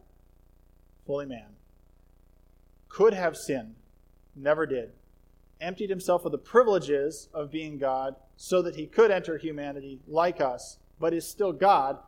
fully 1.06 1.26
man. 1.26 1.56
Could 2.88 3.14
have 3.14 3.36
sinned, 3.36 3.74
never 4.36 4.66
did. 4.66 4.92
Emptied 5.60 5.90
himself 5.90 6.24
of 6.24 6.32
the 6.32 6.38
privileges 6.38 7.28
of 7.32 7.50
being 7.50 7.78
God 7.78 8.16
so 8.36 8.62
that 8.62 8.76
he 8.76 8.86
could 8.86 9.10
enter 9.10 9.38
humanity 9.38 10.00
like 10.06 10.40
us, 10.40 10.78
but 11.00 11.14
is 11.14 11.26
still 11.26 11.52
God. 11.52 11.98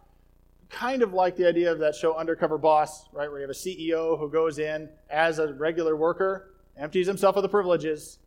Kind 0.68 1.02
of 1.02 1.12
like 1.12 1.36
the 1.36 1.46
idea 1.46 1.70
of 1.70 1.78
that 1.78 1.94
show 1.94 2.16
Undercover 2.16 2.58
Boss, 2.58 3.08
right? 3.12 3.30
Where 3.30 3.40
you 3.40 3.46
have 3.46 3.50
a 3.50 3.58
CEO 3.58 4.18
who 4.18 4.28
goes 4.28 4.58
in 4.58 4.88
as 5.08 5.38
a 5.38 5.52
regular 5.54 5.96
worker, 5.96 6.54
empties 6.76 7.06
himself 7.06 7.36
of 7.36 7.42
the 7.42 7.48
privileges 7.48 8.18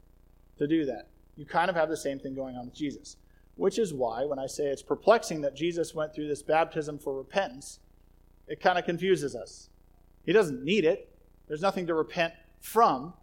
to 0.58 0.68
do 0.68 0.86
that. 0.86 1.08
You 1.36 1.46
kind 1.46 1.70
of 1.70 1.76
have 1.76 1.90
the 1.90 1.98
same 1.98 2.20
thing 2.20 2.36
going 2.36 2.56
on 2.56 2.66
with 2.66 2.76
Jesus. 2.76 3.18
Which 3.56 3.80
is 3.80 3.94
why, 3.94 4.26
when 4.26 4.40
I 4.40 4.48
say 4.48 4.66
it's 4.68 4.84
perplexing 4.84 5.42
that 5.42 5.56
Jesus 5.56 5.94
went 5.94 6.14
through 6.14 6.28
this 6.28 6.44
baptism 6.44 7.00
for 7.00 7.18
repentance, 7.18 7.80
it 8.48 8.62
kind 8.62 8.78
of 8.78 8.86
confuses 8.86 9.36
us. 9.36 9.70
He 10.26 10.34
doesn't 10.34 10.64
need 10.64 10.86
it, 10.86 11.10
there's 11.48 11.62
nothing 11.62 11.88
to 11.88 11.94
repent 11.94 12.34
from. 12.60 13.14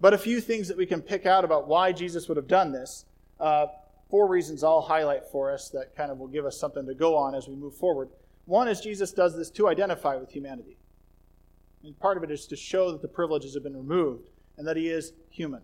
But 0.00 0.14
a 0.14 0.18
few 0.18 0.40
things 0.40 0.68
that 0.68 0.76
we 0.76 0.86
can 0.86 1.00
pick 1.00 1.26
out 1.26 1.44
about 1.44 1.68
why 1.68 1.92
Jesus 1.92 2.28
would 2.28 2.36
have 2.36 2.48
done 2.48 2.72
this. 2.72 3.04
Uh, 3.38 3.66
four 4.10 4.28
reasons 4.28 4.64
I'll 4.64 4.80
highlight 4.80 5.22
for 5.30 5.52
us 5.52 5.70
that 5.70 5.96
kind 5.96 6.10
of 6.10 6.18
will 6.18 6.28
give 6.28 6.44
us 6.44 6.58
something 6.58 6.86
to 6.86 6.94
go 6.94 7.16
on 7.16 7.34
as 7.34 7.48
we 7.48 7.54
move 7.54 7.76
forward. 7.76 8.08
One 8.44 8.68
is 8.68 8.80
Jesus 8.80 9.12
does 9.12 9.36
this 9.36 9.50
to 9.50 9.68
identify 9.68 10.16
with 10.16 10.30
humanity. 10.30 10.76
And 11.84 11.98
part 11.98 12.16
of 12.16 12.24
it 12.24 12.30
is 12.30 12.46
to 12.48 12.56
show 12.56 12.92
that 12.92 13.02
the 13.02 13.08
privileges 13.08 13.54
have 13.54 13.62
been 13.62 13.76
removed 13.76 14.24
and 14.56 14.66
that 14.66 14.76
he 14.76 14.88
is 14.88 15.12
human. 15.30 15.62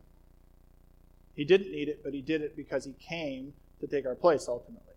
He 1.34 1.44
didn't 1.44 1.70
need 1.70 1.88
it, 1.88 2.02
but 2.02 2.14
he 2.14 2.22
did 2.22 2.42
it 2.42 2.56
because 2.56 2.84
he 2.84 2.94
came 2.94 3.52
to 3.80 3.86
take 3.86 4.06
our 4.06 4.14
place 4.14 4.46
ultimately. 4.48 4.94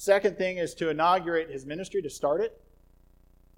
Second 0.00 0.38
thing 0.38 0.56
is 0.56 0.72
to 0.76 0.88
inaugurate 0.88 1.50
his 1.50 1.66
ministry, 1.66 2.00
to 2.00 2.08
start 2.08 2.40
it. 2.40 2.58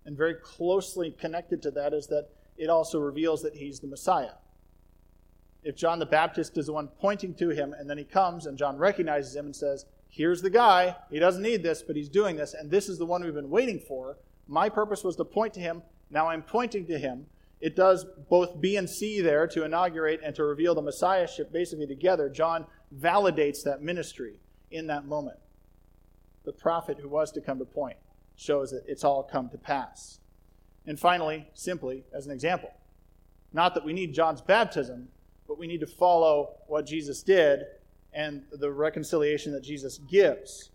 And 0.04 0.16
very 0.16 0.34
closely 0.34 1.12
connected 1.12 1.62
to 1.62 1.70
that 1.70 1.94
is 1.94 2.08
that 2.08 2.30
it 2.56 2.68
also 2.68 2.98
reveals 2.98 3.42
that 3.42 3.54
he's 3.54 3.78
the 3.78 3.86
Messiah. 3.86 4.32
If 5.62 5.76
John 5.76 6.00
the 6.00 6.06
Baptist 6.06 6.58
is 6.58 6.66
the 6.66 6.72
one 6.72 6.88
pointing 6.98 7.32
to 7.34 7.50
him, 7.50 7.72
and 7.78 7.88
then 7.88 7.96
he 7.96 8.02
comes 8.02 8.46
and 8.46 8.58
John 8.58 8.76
recognizes 8.76 9.36
him 9.36 9.44
and 9.46 9.54
says, 9.54 9.86
Here's 10.08 10.42
the 10.42 10.50
guy. 10.50 10.96
He 11.12 11.20
doesn't 11.20 11.44
need 11.44 11.62
this, 11.62 11.80
but 11.80 11.94
he's 11.94 12.08
doing 12.08 12.34
this, 12.34 12.54
and 12.54 12.68
this 12.68 12.88
is 12.88 12.98
the 12.98 13.06
one 13.06 13.22
we've 13.22 13.32
been 13.32 13.48
waiting 13.48 13.78
for. 13.78 14.16
My 14.48 14.68
purpose 14.68 15.04
was 15.04 15.14
to 15.18 15.24
point 15.24 15.54
to 15.54 15.60
him. 15.60 15.80
Now 16.10 16.26
I'm 16.26 16.42
pointing 16.42 16.86
to 16.86 16.98
him 16.98 17.26
it 17.60 17.76
does 17.76 18.04
both 18.28 18.60
B 18.60 18.74
and 18.78 18.90
C 18.90 19.20
there 19.20 19.46
to 19.46 19.62
inaugurate 19.62 20.18
and 20.24 20.34
to 20.34 20.42
reveal 20.42 20.74
the 20.74 20.82
Messiahship 20.82 21.52
basically 21.52 21.86
together. 21.86 22.28
John 22.28 22.66
validates 22.98 23.62
that 23.62 23.80
ministry 23.80 24.40
in 24.72 24.88
that 24.88 25.06
moment. 25.06 25.38
The 26.44 26.52
prophet 26.52 26.98
who 27.00 27.08
was 27.08 27.30
to 27.32 27.40
come 27.40 27.58
to 27.58 27.64
point 27.64 27.96
shows 28.36 28.70
that 28.70 28.84
it's 28.86 29.04
all 29.04 29.22
come 29.22 29.48
to 29.50 29.58
pass. 29.58 30.18
And 30.86 30.98
finally, 30.98 31.48
simply 31.54 32.04
as 32.12 32.26
an 32.26 32.32
example, 32.32 32.72
not 33.52 33.74
that 33.74 33.84
we 33.84 33.92
need 33.92 34.14
John's 34.14 34.40
baptism, 34.40 35.08
but 35.46 35.58
we 35.58 35.66
need 35.66 35.80
to 35.80 35.86
follow 35.86 36.54
what 36.66 36.86
Jesus 36.86 37.22
did 37.22 37.64
and 38.12 38.42
the 38.52 38.70
reconciliation 38.70 39.52
that 39.52 39.62
Jesus 39.62 39.98
gives. 39.98 40.70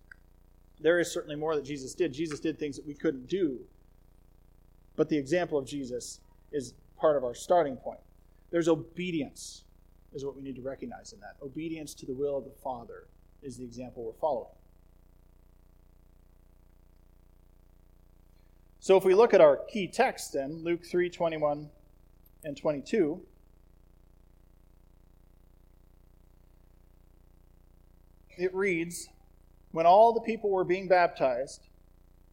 There 0.80 1.00
is 1.00 1.12
certainly 1.12 1.36
more 1.36 1.56
that 1.56 1.66
Jesus 1.66 1.94
did. 1.94 2.14
Jesus 2.14 2.40
did 2.40 2.60
things 2.60 2.76
that 2.76 2.86
we 2.86 2.94
couldn't 2.94 3.28
do. 3.28 3.60
But 4.96 5.10
the 5.10 5.18
example 5.18 5.58
of 5.58 5.66
Jesus 5.66 6.20
is 6.52 6.74
part 6.98 7.18
of 7.18 7.24
our 7.24 7.34
starting 7.34 7.76
point. 7.76 8.00
There's 8.52 8.68
obedience, 8.68 9.64
is 10.14 10.24
what 10.24 10.36
we 10.36 10.42
need 10.42 10.56
to 10.56 10.62
recognize 10.62 11.14
in 11.14 11.20
that. 11.20 11.36
Obedience 11.42 11.94
to 11.96 12.06
the 12.06 12.14
will 12.14 12.38
of 12.38 12.46
the 12.46 12.56
Father 12.64 13.08
is 13.42 13.58
the 13.58 13.64
example 13.64 14.04
we're 14.04 14.14
following. 14.14 14.54
So 18.88 18.96
if 18.96 19.03
we 19.03 19.13
look 19.13 19.34
at 19.34 19.41
our 19.41 19.58
key 19.67 19.89
text 19.89 20.32
then, 20.32 20.63
Luke 20.63 20.86
3 20.86 21.10
21 21.10 21.70
and 22.46 22.56
22. 22.56 23.20
It 28.38 28.56
reads, 28.56 29.10
When 29.72 29.86
all 29.86 30.13
the 30.13 30.22
people 30.22 30.50
were 30.50 30.63
being 30.63 30.88
baptized, 30.88 31.67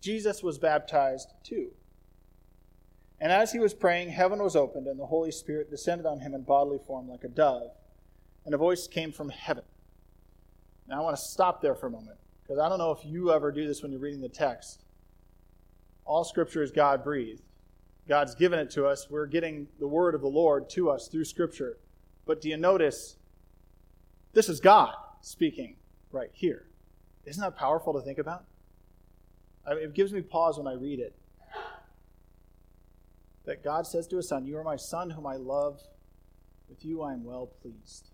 Jesus 0.00 0.44
was 0.44 0.56
baptized 0.56 1.32
too. 1.42 1.72
And 3.20 3.32
as 3.32 3.50
he 3.50 3.58
was 3.58 3.74
praying, 3.74 4.10
heaven 4.10 4.40
was 4.40 4.54
opened, 4.54 4.86
and 4.86 5.00
the 5.00 5.06
Holy 5.06 5.32
Spirit 5.32 5.70
descended 5.70 6.06
on 6.06 6.20
him 6.20 6.34
in 6.34 6.42
bodily 6.42 6.78
form 6.86 7.08
like 7.08 7.24
a 7.24 7.28
dove. 7.28 7.72
And 8.44 8.54
a 8.54 8.58
voice 8.58 8.86
came 8.86 9.10
from 9.10 9.30
heaven. 9.30 9.64
Now, 10.86 11.00
I 11.00 11.02
want 11.02 11.16
to 11.16 11.22
stop 11.22 11.60
there 11.60 11.74
for 11.74 11.88
a 11.88 11.90
moment, 11.90 12.18
because 12.44 12.60
I 12.60 12.68
don't 12.68 12.78
know 12.78 12.92
if 12.92 13.04
you 13.04 13.32
ever 13.32 13.50
do 13.50 13.66
this 13.66 13.82
when 13.82 13.90
you're 13.90 14.00
reading 14.00 14.20
the 14.20 14.28
text. 14.28 14.83
All 16.04 16.24
Scripture 16.24 16.62
is 16.62 16.70
God 16.70 17.02
breathed. 17.02 17.42
God's 18.08 18.34
given 18.34 18.58
it 18.58 18.70
to 18.70 18.86
us. 18.86 19.08
We're 19.08 19.26
getting 19.26 19.68
the 19.78 19.88
word 19.88 20.14
of 20.14 20.20
the 20.20 20.28
Lord 20.28 20.68
to 20.70 20.90
us 20.90 21.08
through 21.08 21.24
Scripture. 21.24 21.78
But 22.26 22.40
do 22.40 22.48
you 22.48 22.56
notice 22.56 23.16
this 24.32 24.48
is 24.48 24.60
God 24.60 24.94
speaking 25.20 25.76
right 26.12 26.30
here? 26.32 26.66
Isn't 27.24 27.42
that 27.42 27.56
powerful 27.56 27.94
to 27.94 28.00
think 28.00 28.18
about? 28.18 28.44
I 29.66 29.74
mean, 29.74 29.84
it 29.84 29.94
gives 29.94 30.12
me 30.12 30.20
pause 30.20 30.58
when 30.58 30.66
I 30.66 30.74
read 30.74 31.00
it 31.00 31.16
that 33.44 33.62
God 33.62 33.86
says 33.86 34.06
to 34.08 34.16
his 34.16 34.28
son, 34.28 34.46
You 34.46 34.58
are 34.58 34.64
my 34.64 34.76
son 34.76 35.10
whom 35.10 35.26
I 35.26 35.36
love. 35.36 35.80
With 36.68 36.84
you 36.84 37.02
I 37.02 37.12
am 37.12 37.24
well 37.24 37.46
pleased. 37.46 38.10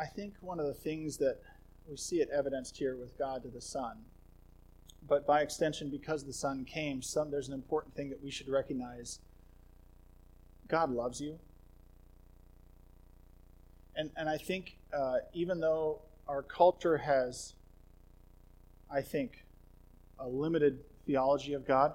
I 0.00 0.06
think 0.06 0.34
one 0.40 0.58
of 0.58 0.66
the 0.66 0.72
things 0.72 1.18
that 1.18 1.38
we 1.86 1.96
see 1.96 2.20
it 2.22 2.30
evidenced 2.30 2.78
here 2.78 2.96
with 2.96 3.18
God 3.18 3.42
to 3.42 3.48
the 3.48 3.60
Son, 3.60 3.98
but 5.06 5.26
by 5.26 5.42
extension, 5.42 5.90
because 5.90 6.24
the 6.24 6.32
Son 6.32 6.64
came, 6.64 7.02
some, 7.02 7.30
there's 7.30 7.48
an 7.48 7.54
important 7.54 7.94
thing 7.94 8.08
that 8.08 8.22
we 8.22 8.30
should 8.30 8.48
recognize. 8.48 9.18
God 10.68 10.90
loves 10.90 11.20
you. 11.20 11.38
And, 13.94 14.10
and 14.16 14.26
I 14.28 14.38
think 14.38 14.78
uh, 14.90 15.18
even 15.34 15.60
though 15.60 16.00
our 16.26 16.42
culture 16.42 16.96
has, 16.96 17.54
I 18.90 19.02
think, 19.02 19.44
a 20.18 20.26
limited 20.26 20.78
theology 21.04 21.52
of 21.52 21.66
God, 21.66 21.92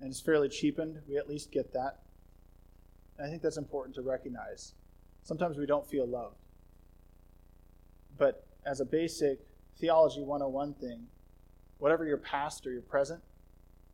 and 0.00 0.10
it's 0.10 0.20
fairly 0.20 0.48
cheapened. 0.48 1.00
We 1.08 1.16
at 1.16 1.28
least 1.28 1.52
get 1.52 1.72
that. 1.74 1.98
And 3.16 3.26
I 3.26 3.30
think 3.30 3.42
that's 3.42 3.56
important 3.56 3.94
to 3.96 4.02
recognize. 4.02 4.74
Sometimes 5.22 5.58
we 5.58 5.66
don't 5.66 5.86
feel 5.86 6.06
loved. 6.06 6.37
But 8.18 8.46
as 8.66 8.80
a 8.80 8.84
basic 8.84 9.38
theology 9.78 10.20
101 10.20 10.74
thing, 10.74 11.06
whatever 11.78 12.04
your 12.04 12.18
past 12.18 12.66
or 12.66 12.72
your 12.72 12.82
present, 12.82 13.22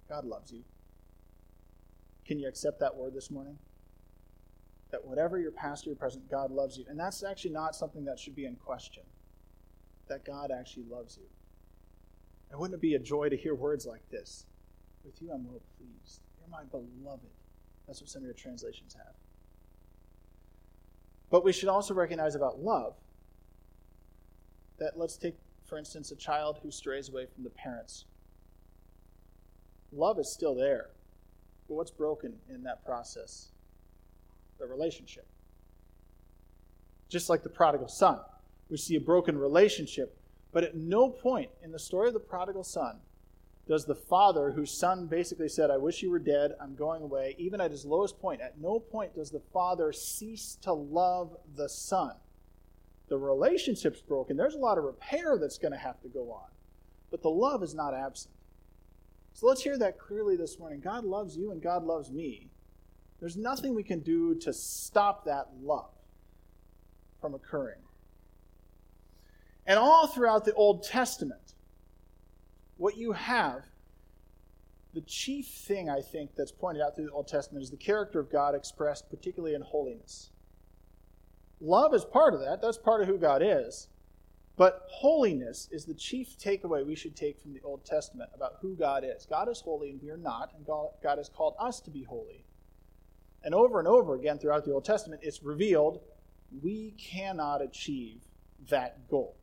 God 0.09 0.25
loves 0.25 0.52
you. 0.52 0.64
Can 2.26 2.38
you 2.38 2.49
accept 2.49 2.81
that 2.81 2.97
word 2.97 3.14
this 3.14 3.31
morning? 3.31 3.59
That 4.90 5.04
whatever 5.04 5.38
your 5.38 5.50
past 5.50 5.87
or 5.87 5.90
your 5.90 5.97
present, 5.97 6.31
God 6.31 6.50
loves 6.50 6.78
you. 6.78 6.85
And 6.88 6.99
that's 6.99 7.23
actually 7.23 7.52
not 7.52 7.76
something 7.76 8.04
that 8.07 8.19
should 8.19 8.35
be 8.35 8.47
in 8.47 8.57
question 8.57 9.02
that 10.09 10.25
God 10.25 10.50
actually 10.50 10.85
loves 10.90 11.16
you. 11.16 11.26
And 12.50 12.61
wouldn't 12.61 12.78
it 12.78 12.83
be 12.83 12.95
a 12.95 12.99
joy 12.99 13.28
to 13.28 13.37
hear 13.37 13.54
words 13.54 13.87
like 13.87 14.09
this? 14.11 14.47
With 15.04 15.21
you 15.21 15.33
I'm 15.33 15.47
well 15.47 15.61
pleased. 15.76 16.21
You're 16.38 16.49
my 16.49 16.64
beloved. 16.64 17.28
That's 17.87 18.00
what 18.00 18.09
some 18.09 18.23
of 18.23 18.26
your 18.26 18.35
translations 18.35 18.95
have. 18.95 19.14
But 21.31 21.45
we 21.45 21.52
should 21.52 21.69
also 21.69 21.95
recognize 21.95 22.35
about 22.35 22.61
love 22.61 22.95
that 24.78 24.99
let's 24.99 25.16
take, 25.16 25.37
for 25.66 25.78
instance, 25.78 26.11
a 26.11 26.16
child 26.16 26.59
who 26.62 26.71
strays 26.71 27.09
away 27.09 27.26
from 27.26 27.45
the 27.45 27.50
parents. 27.50 28.04
Love 29.93 30.19
is 30.19 30.33
still 30.33 30.54
there. 30.54 30.90
But 31.69 31.75
what's 31.75 31.90
broken 31.90 32.35
in 32.52 32.62
that 32.64 32.85
process? 32.85 33.49
The 34.59 34.66
relationship. 34.66 35.26
Just 37.09 37.31
like 37.31 37.43
the 37.43 37.49
prodigal 37.49 37.88
son. 37.88 38.19
We 38.69 38.76
see 38.76 38.97
a 38.97 39.00
broken 39.00 39.38
relationship. 39.38 40.16
But 40.52 40.64
at 40.64 40.76
no 40.76 41.09
point 41.09 41.50
in 41.62 41.73
the 41.73 41.78
story 41.78 42.09
of 42.09 42.14
the 42.14 42.21
prodigal 42.21 42.64
son 42.64 42.99
does 43.66 43.87
the 43.87 43.95
father, 43.95 44.50
whose 44.50 44.71
son 44.71 45.07
basically 45.07 45.49
said, 45.49 45.71
I 45.71 45.78
wish 45.78 46.02
you 46.02 46.11
were 46.11 46.19
dead, 46.19 46.52
I'm 46.61 46.75
going 46.75 47.02
away, 47.02 47.35
even 47.38 47.61
at 47.61 47.71
his 47.71 47.87
lowest 47.87 48.21
point, 48.21 48.40
at 48.40 48.61
no 48.61 48.78
point 48.78 49.14
does 49.14 49.31
the 49.31 49.40
father 49.52 49.93
cease 49.93 50.59
to 50.62 50.73
love 50.73 51.37
the 51.57 51.69
son. 51.69 52.12
The 53.08 53.18
relationship's 53.18 54.00
broken. 54.00 54.37
There's 54.37 54.54
a 54.54 54.58
lot 54.58 54.78
of 54.78 54.84
repair 54.84 55.38
that's 55.38 55.58
going 55.58 55.73
to 55.73 55.78
have 55.78 56.00
to 56.02 56.08
go 56.08 56.32
on. 56.32 56.49
But 57.11 57.23
the 57.23 57.30
love 57.30 57.62
is 57.62 57.75
not 57.75 57.94
absent. 57.94 58.34
So 59.34 59.46
let's 59.46 59.62
hear 59.62 59.76
that 59.78 59.99
clearly 59.99 60.37
this 60.37 60.58
morning. 60.58 60.80
God 60.80 61.04
loves 61.04 61.37
you 61.37 61.50
and 61.50 61.62
God 61.62 61.84
loves 61.84 62.11
me. 62.11 62.50
There's 63.20 63.37
nothing 63.37 63.75
we 63.75 63.82
can 63.82 64.00
do 64.00 64.34
to 64.37 64.52
stop 64.52 65.25
that 65.25 65.49
love 65.61 65.90
from 67.20 67.34
occurring. 67.34 67.80
And 69.66 69.78
all 69.78 70.06
throughout 70.06 70.44
the 70.44 70.54
Old 70.54 70.82
Testament, 70.82 71.54
what 72.76 72.96
you 72.96 73.12
have 73.12 73.64
the 74.94 75.00
chief 75.02 75.46
thing 75.46 75.90
I 75.90 76.00
think 76.00 76.37
that's 76.37 76.52
pointed 76.52 76.80
out 76.80 76.94
through 76.94 77.06
the 77.06 77.12
Old 77.12 77.26
Testament 77.26 77.64
is 77.64 77.70
the 77.70 77.76
character 77.76 78.20
of 78.20 78.30
God 78.30 78.54
expressed 78.54 79.11
particularly 79.11 79.54
in 79.54 79.61
holiness. 79.61 80.30
Love 81.64 81.94
is 81.94 82.04
part 82.04 82.35
of 82.35 82.40
that, 82.40 82.61
that's 82.61 82.76
part 82.76 83.00
of 83.00 83.09
who 83.09 83.16
God 83.16 83.42
is. 83.42 83.88
But 84.56 84.83
holiness 84.88 85.66
is 85.73 85.87
the 85.87 85.94
chief 85.94 86.38
takeaway 86.38 86.87
we 86.87 86.94
should 86.94 87.16
take 87.16 87.40
from 87.40 87.54
the 87.54 87.62
Old 87.62 87.87
Testament 87.87 88.30
about 88.35 88.56
who 88.61 88.76
God 88.76 89.02
is. 89.02 89.26
God 89.26 89.49
is 89.49 89.62
holy 89.62 89.90
and 89.90 90.00
we 90.00 90.11
are 90.11 90.18
not, 90.18 90.52
and 90.54 90.66
God, 90.66 91.18
has 91.18 91.30
called 91.30 91.54
us 91.59 91.80
to 91.80 91.90
be 91.90 92.02
holy. 92.02 92.44
And 93.42 93.54
over 93.54 93.78
and 93.78 93.88
over 93.88 94.14
again 94.14 94.38
throughout 94.38 94.66
the 94.66 94.73
Old 94.73 94.85
Testament, 94.85 95.23
it's 95.25 95.42
revealed 95.42 96.00
we 96.62 96.92
cannot 96.99 97.62
achieve 97.62 98.21
that 98.68 99.09
goal. 99.09 99.35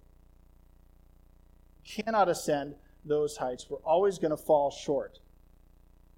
Cannot 1.84 2.30
ascend 2.30 2.76
those 3.04 3.36
heights. 3.36 3.68
We're 3.68 3.80
always 3.80 4.20
going 4.20 4.32
to 4.32 4.38
fall 4.38 4.70
short. 4.70 5.20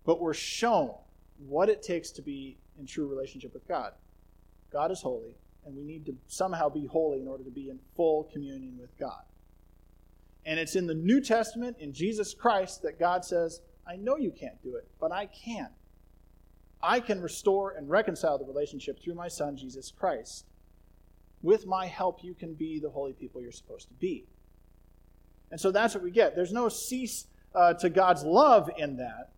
But 0.05 0.19
we're 0.19 0.33
shown 0.33 0.93
what 1.47 1.69
it 1.69 1.81
takes 1.81 2.11
to 2.11 2.21
be 2.21 2.57
in 2.77 2.85
true 2.85 3.07
relationship 3.07 3.53
with 3.53 3.67
God. 3.67 3.93
God 4.71 4.91
is 4.91 5.01
holy, 5.01 5.37
and 5.65 5.75
we 5.75 5.83
need 5.83 6.05
to 6.05 6.15
somehow 6.27 6.69
be 6.69 6.85
holy 6.85 7.21
in 7.21 7.27
order 7.27 7.43
to 7.43 7.51
be 7.51 7.69
in 7.69 7.79
full 7.95 8.25
communion 8.31 8.77
with 8.79 8.97
God. 8.97 9.23
And 10.45 10.59
it's 10.59 10.75
in 10.75 10.87
the 10.87 10.93
New 10.93 11.21
Testament, 11.21 11.77
in 11.79 11.93
Jesus 11.93 12.33
Christ, 12.33 12.81
that 12.83 12.99
God 12.99 13.23
says, 13.23 13.61
I 13.87 13.95
know 13.95 14.17
you 14.17 14.31
can't 14.31 14.61
do 14.61 14.75
it, 14.75 14.87
but 14.99 15.11
I 15.11 15.27
can. 15.27 15.69
I 16.81 16.99
can 16.99 17.21
restore 17.21 17.71
and 17.71 17.89
reconcile 17.89 18.37
the 18.37 18.45
relationship 18.45 19.01
through 19.01 19.15
my 19.15 19.29
Son, 19.29 19.55
Jesus 19.55 19.91
Christ. 19.91 20.45
With 21.41 21.65
my 21.65 21.85
help, 21.85 22.23
you 22.23 22.33
can 22.33 22.53
be 22.53 22.79
the 22.79 22.89
holy 22.89 23.13
people 23.13 23.41
you're 23.41 23.51
supposed 23.51 23.87
to 23.87 23.93
be. 23.93 24.25
And 25.51 25.59
so 25.59 25.71
that's 25.71 25.93
what 25.93 26.03
we 26.03 26.11
get. 26.11 26.35
There's 26.35 26.51
no 26.51 26.67
cease 26.67 27.27
uh, 27.55 27.73
to 27.75 27.89
God's 27.89 28.23
love 28.23 28.69
in 28.77 28.97
that. 28.97 29.31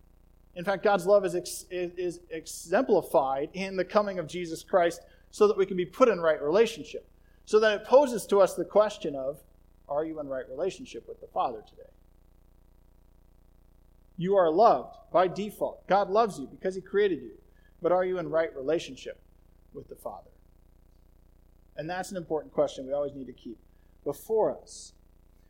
In 0.56 0.64
fact, 0.64 0.84
God's 0.84 1.06
love 1.06 1.26
is, 1.26 1.36
ex- 1.36 1.66
is 1.70 2.22
exemplified 2.30 3.50
in 3.54 3.76
the 3.76 3.84
coming 3.84 4.20
of 4.20 4.28
Jesus 4.28 4.64
Christ 4.64 5.02
so 5.36 5.50
that 5.50 5.58
we 5.58 5.66
can 5.66 5.76
be 5.76 5.86
put 5.86 6.08
in 6.08 6.22
right 6.22 6.42
relationship. 6.42 7.06
So 7.44 7.60
then 7.60 7.74
it 7.74 7.84
poses 7.84 8.26
to 8.28 8.40
us 8.40 8.54
the 8.54 8.64
question 8.64 9.18
of 9.18 9.44
are 9.90 10.06
you 10.06 10.22
in 10.22 10.30
right 10.30 10.48
relationship 10.50 11.06
with 11.10 11.20
the 11.20 11.28
Father 11.28 11.62
today? 11.68 11.90
You 14.16 14.38
are 14.38 14.50
loved 14.50 14.96
by 15.12 15.28
default. 15.28 15.86
God 15.88 16.10
loves 16.10 16.40
you 16.40 16.48
because 16.48 16.74
He 16.74 16.80
created 16.80 17.22
you. 17.22 17.34
But 17.82 17.92
are 17.92 18.06
you 18.06 18.18
in 18.18 18.30
right 18.30 18.56
relationship 18.56 19.20
with 19.74 19.90
the 19.90 19.96
Father? 19.96 20.30
And 21.76 21.90
that's 21.90 22.12
an 22.12 22.18
important 22.18 22.54
question 22.54 22.88
we 22.88 22.94
always 22.94 23.14
need 23.14 23.28
to 23.28 23.34
keep 23.34 23.58
before 24.06 24.58
us. 24.58 24.94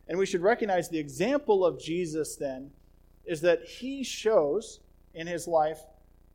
And 0.08 0.18
we 0.18 0.26
should 0.26 0.42
recognize 0.42 0.88
the 0.88 0.98
example 0.98 1.64
of 1.64 1.80
Jesus 1.80 2.34
then 2.34 2.72
is 3.24 3.40
that 3.42 3.62
He 3.62 4.02
shows 4.02 4.80
in 5.14 5.28
His 5.28 5.46
life 5.46 5.78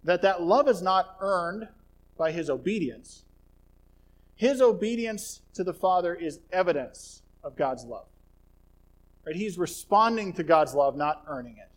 that 0.06 0.22
that 0.22 0.42
love 0.42 0.70
is 0.70 0.82
not 0.82 1.18
earned 1.20 1.68
by 2.18 2.32
His 2.32 2.50
obedience, 2.50 3.26
his 4.42 4.60
obedience 4.60 5.44
to 5.54 5.64
the 5.64 5.72
Father 5.72 6.16
is 6.16 6.40
evidence 6.52 7.22
of 7.44 7.56
God's 7.56 7.86
love. 7.86 8.08
Right? 9.24 9.36
He's 9.36 9.60
responding 9.60 10.34
to 10.34 10.44
God's 10.44 10.74
love, 10.74 10.96
not 10.96 11.24
earning 11.28 11.58
it. 11.60 11.70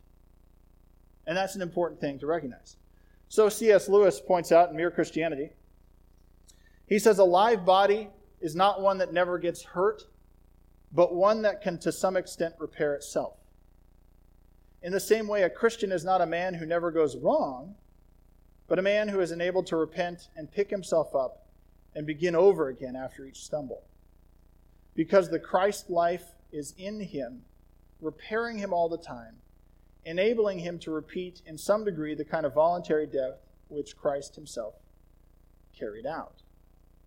And 1.26 1.36
that's 1.36 1.56
an 1.56 1.60
important 1.60 2.00
thing 2.00 2.18
to 2.20 2.26
recognize. 2.26 2.78
So 3.28 3.50
C.S. 3.50 3.86
Lewis 3.90 4.18
points 4.18 4.50
out 4.50 4.70
in 4.70 4.76
Mere 4.76 4.90
Christianity, 4.90 5.50
he 6.86 6.98
says 6.98 7.18
a 7.18 7.24
live 7.24 7.66
body 7.66 8.08
is 8.40 8.56
not 8.56 8.80
one 8.80 8.96
that 8.96 9.12
never 9.12 9.38
gets 9.38 9.62
hurt, 9.62 10.04
but 10.90 11.14
one 11.14 11.42
that 11.42 11.60
can 11.60 11.76
to 11.80 11.92
some 11.92 12.16
extent 12.16 12.54
repair 12.58 12.94
itself. 12.94 13.34
In 14.82 14.90
the 14.90 15.00
same 15.00 15.28
way, 15.28 15.42
a 15.42 15.50
Christian 15.50 15.92
is 15.92 16.02
not 16.02 16.22
a 16.22 16.26
man 16.26 16.54
who 16.54 16.64
never 16.64 16.90
goes 16.90 17.14
wrong, 17.14 17.74
but 18.68 18.78
a 18.78 18.82
man 18.82 19.08
who 19.08 19.20
is 19.20 19.32
enabled 19.32 19.66
to 19.66 19.76
repent 19.76 20.30
and 20.34 20.50
pick 20.50 20.70
himself 20.70 21.14
up 21.14 21.43
and 21.94 22.06
begin 22.06 22.34
over 22.34 22.68
again 22.68 22.96
after 22.96 23.24
each 23.24 23.42
stumble. 23.44 23.84
Because 24.94 25.30
the 25.30 25.38
Christ 25.38 25.90
life 25.90 26.24
is 26.52 26.74
in 26.78 27.00
him, 27.00 27.42
repairing 28.00 28.58
him 28.58 28.72
all 28.72 28.88
the 28.88 28.98
time, 28.98 29.36
enabling 30.04 30.58
him 30.60 30.78
to 30.80 30.90
repeat 30.90 31.42
in 31.46 31.58
some 31.58 31.84
degree 31.84 32.14
the 32.14 32.24
kind 32.24 32.46
of 32.46 32.54
voluntary 32.54 33.06
death 33.06 33.38
which 33.68 33.96
Christ 33.96 34.34
himself 34.34 34.74
carried 35.76 36.06
out. 36.06 36.42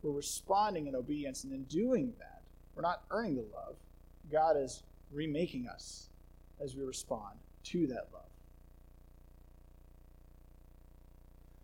We're 0.02 0.12
responding 0.12 0.88
in 0.88 0.95
obedience, 0.95 1.43
and 1.43 1.54
in 1.54 1.63
doing 1.63 2.13
that, 2.19 2.41
we're 2.76 2.82
not 2.82 3.04
earning 3.12 3.36
the 3.36 3.45
love. 3.54 3.76
God 4.32 4.58
is 4.58 4.84
remaking 5.12 5.67
us 5.67 6.10
as 6.62 6.76
we 6.76 6.84
respond 6.84 7.39
to 7.65 7.88
that 7.88 8.08
love. 8.13 8.23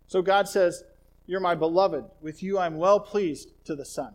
So 0.06 0.22
God 0.22 0.48
says, 0.48 0.84
you're 1.26 1.40
my 1.40 1.54
beloved. 1.54 2.04
With 2.20 2.42
you 2.42 2.58
I'm 2.58 2.76
well 2.76 3.00
pleased 3.00 3.52
to 3.64 3.74
the 3.74 3.84
Son. 3.84 4.14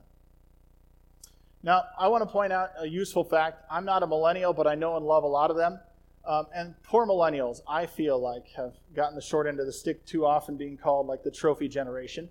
Now, 1.61 1.83
I 1.97 2.07
want 2.07 2.21
to 2.21 2.31
point 2.31 2.53
out 2.53 2.69
a 2.77 2.87
useful 2.87 3.23
fact. 3.23 3.65
I'm 3.69 3.83
not 3.83 4.01
a 4.01 4.07
millennial, 4.07 4.53
but 4.53 4.65
I 4.65 4.75
know 4.75 4.95
and 4.95 5.05
love 5.05 5.23
a 5.23 5.27
lot 5.27 5.51
of 5.51 5.57
them. 5.57 5.79
Um, 6.25 6.45
and 6.55 6.75
poor 6.83 7.05
millennials, 7.05 7.59
I 7.67 7.85
feel 7.85 8.19
like, 8.19 8.47
have 8.55 8.75
gotten 8.95 9.15
the 9.15 9.21
short 9.21 9.47
end 9.47 9.59
of 9.59 9.65
the 9.65 9.73
stick 9.73 10.05
too 10.05 10.25
often, 10.25 10.55
being 10.55 10.77
called 10.77 11.07
like 11.07 11.23
the 11.23 11.31
trophy 11.31 11.67
generation. 11.67 12.29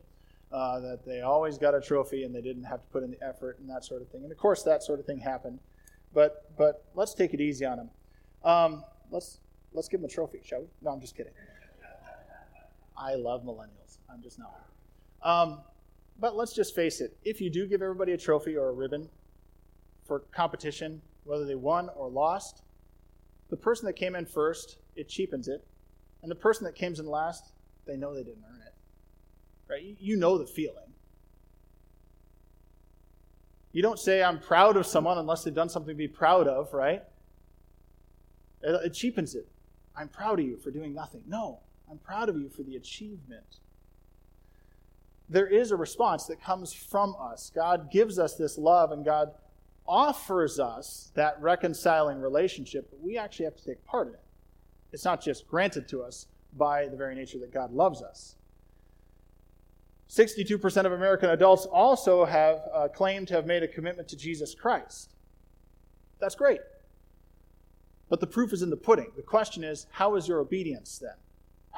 Uh, 0.50 0.80
that 0.80 1.04
they 1.04 1.20
always 1.20 1.58
got 1.58 1.74
a 1.74 1.80
trophy 1.80 2.24
and 2.24 2.34
they 2.34 2.40
didn't 2.40 2.64
have 2.64 2.80
to 2.80 2.86
put 2.88 3.02
in 3.02 3.10
the 3.10 3.22
effort 3.22 3.58
and 3.58 3.68
that 3.68 3.84
sort 3.84 4.00
of 4.00 4.08
thing. 4.08 4.22
And 4.22 4.32
of 4.32 4.38
course, 4.38 4.62
that 4.62 4.82
sort 4.82 4.98
of 4.98 5.04
thing 5.04 5.18
happened. 5.18 5.58
But 6.14 6.56
but 6.56 6.86
let's 6.94 7.12
take 7.12 7.34
it 7.34 7.40
easy 7.40 7.66
on 7.66 7.76
them. 7.76 7.90
Um, 8.42 8.84
let's 9.10 9.40
let's 9.74 9.88
give 9.88 10.00
them 10.00 10.08
a 10.08 10.12
trophy, 10.12 10.40
shall 10.42 10.60
we? 10.60 10.66
No, 10.80 10.90
I'm 10.90 11.00
just 11.02 11.14
kidding. 11.14 11.34
I 12.98 13.14
love 13.14 13.44
millennials. 13.44 13.98
I'm 14.12 14.22
just 14.22 14.38
not. 14.38 14.60
Um, 15.22 15.60
but 16.18 16.36
let's 16.36 16.52
just 16.52 16.74
face 16.74 17.00
it 17.00 17.16
if 17.24 17.40
you 17.40 17.48
do 17.48 17.66
give 17.66 17.80
everybody 17.80 18.12
a 18.12 18.18
trophy 18.18 18.56
or 18.56 18.68
a 18.68 18.72
ribbon 18.72 19.08
for 20.04 20.20
competition, 20.32 21.00
whether 21.24 21.44
they 21.44 21.54
won 21.54 21.90
or 21.94 22.08
lost, 22.08 22.62
the 23.50 23.56
person 23.56 23.86
that 23.86 23.94
came 23.94 24.14
in 24.14 24.26
first, 24.26 24.78
it 24.96 25.08
cheapens 25.08 25.48
it. 25.48 25.64
And 26.22 26.30
the 26.30 26.36
person 26.36 26.64
that 26.64 26.74
came 26.74 26.94
in 26.94 27.06
last, 27.06 27.52
they 27.86 27.96
know 27.96 28.14
they 28.14 28.24
didn't 28.24 28.44
earn 28.50 28.60
it. 28.66 28.74
Right? 29.68 29.96
You 30.00 30.16
know 30.16 30.38
the 30.38 30.46
feeling. 30.46 30.92
You 33.72 33.82
don't 33.82 33.98
say, 33.98 34.22
I'm 34.22 34.40
proud 34.40 34.76
of 34.76 34.86
someone 34.86 35.18
unless 35.18 35.44
they've 35.44 35.54
done 35.54 35.68
something 35.68 35.94
to 35.94 35.98
be 35.98 36.08
proud 36.08 36.48
of, 36.48 36.72
right? 36.72 37.02
It 38.62 38.94
cheapens 38.94 39.34
it. 39.34 39.46
I'm 39.94 40.08
proud 40.08 40.40
of 40.40 40.46
you 40.46 40.56
for 40.56 40.70
doing 40.70 40.94
nothing. 40.94 41.22
No, 41.26 41.60
I'm 41.90 41.98
proud 41.98 42.28
of 42.28 42.36
you 42.36 42.48
for 42.48 42.62
the 42.62 42.76
achievement 42.76 43.60
there 45.28 45.46
is 45.46 45.70
a 45.70 45.76
response 45.76 46.24
that 46.26 46.42
comes 46.42 46.72
from 46.72 47.14
us. 47.20 47.52
God 47.54 47.90
gives 47.90 48.18
us 48.18 48.34
this 48.34 48.56
love 48.56 48.92
and 48.92 49.04
God 49.04 49.32
offers 49.86 50.58
us 50.58 51.10
that 51.14 51.40
reconciling 51.40 52.20
relationship, 52.20 52.88
but 52.90 53.00
we 53.00 53.18
actually 53.18 53.44
have 53.44 53.56
to 53.56 53.64
take 53.64 53.84
part 53.84 54.08
in 54.08 54.14
it. 54.14 54.20
It's 54.92 55.04
not 55.04 55.22
just 55.22 55.46
granted 55.46 55.88
to 55.88 56.02
us 56.02 56.26
by 56.56 56.88
the 56.88 56.96
very 56.96 57.14
nature 57.14 57.38
that 57.40 57.52
God 57.52 57.72
loves 57.72 58.02
us. 58.02 58.36
62% 60.08 60.86
of 60.86 60.92
American 60.92 61.30
adults 61.30 61.66
also 61.66 62.24
have 62.24 62.62
uh, 62.72 62.88
claimed 62.88 63.28
to 63.28 63.34
have 63.34 63.44
made 63.44 63.62
a 63.62 63.68
commitment 63.68 64.08
to 64.08 64.16
Jesus 64.16 64.54
Christ. 64.54 65.14
That's 66.18 66.34
great. 66.34 66.60
But 68.08 68.20
the 68.20 68.26
proof 68.26 68.54
is 68.54 68.62
in 68.62 68.70
the 68.70 68.76
pudding. 68.76 69.12
The 69.16 69.22
question 69.22 69.62
is, 69.62 69.86
how 69.90 70.14
is 70.16 70.26
your 70.26 70.40
obedience 70.40 70.98
then? 70.98 71.12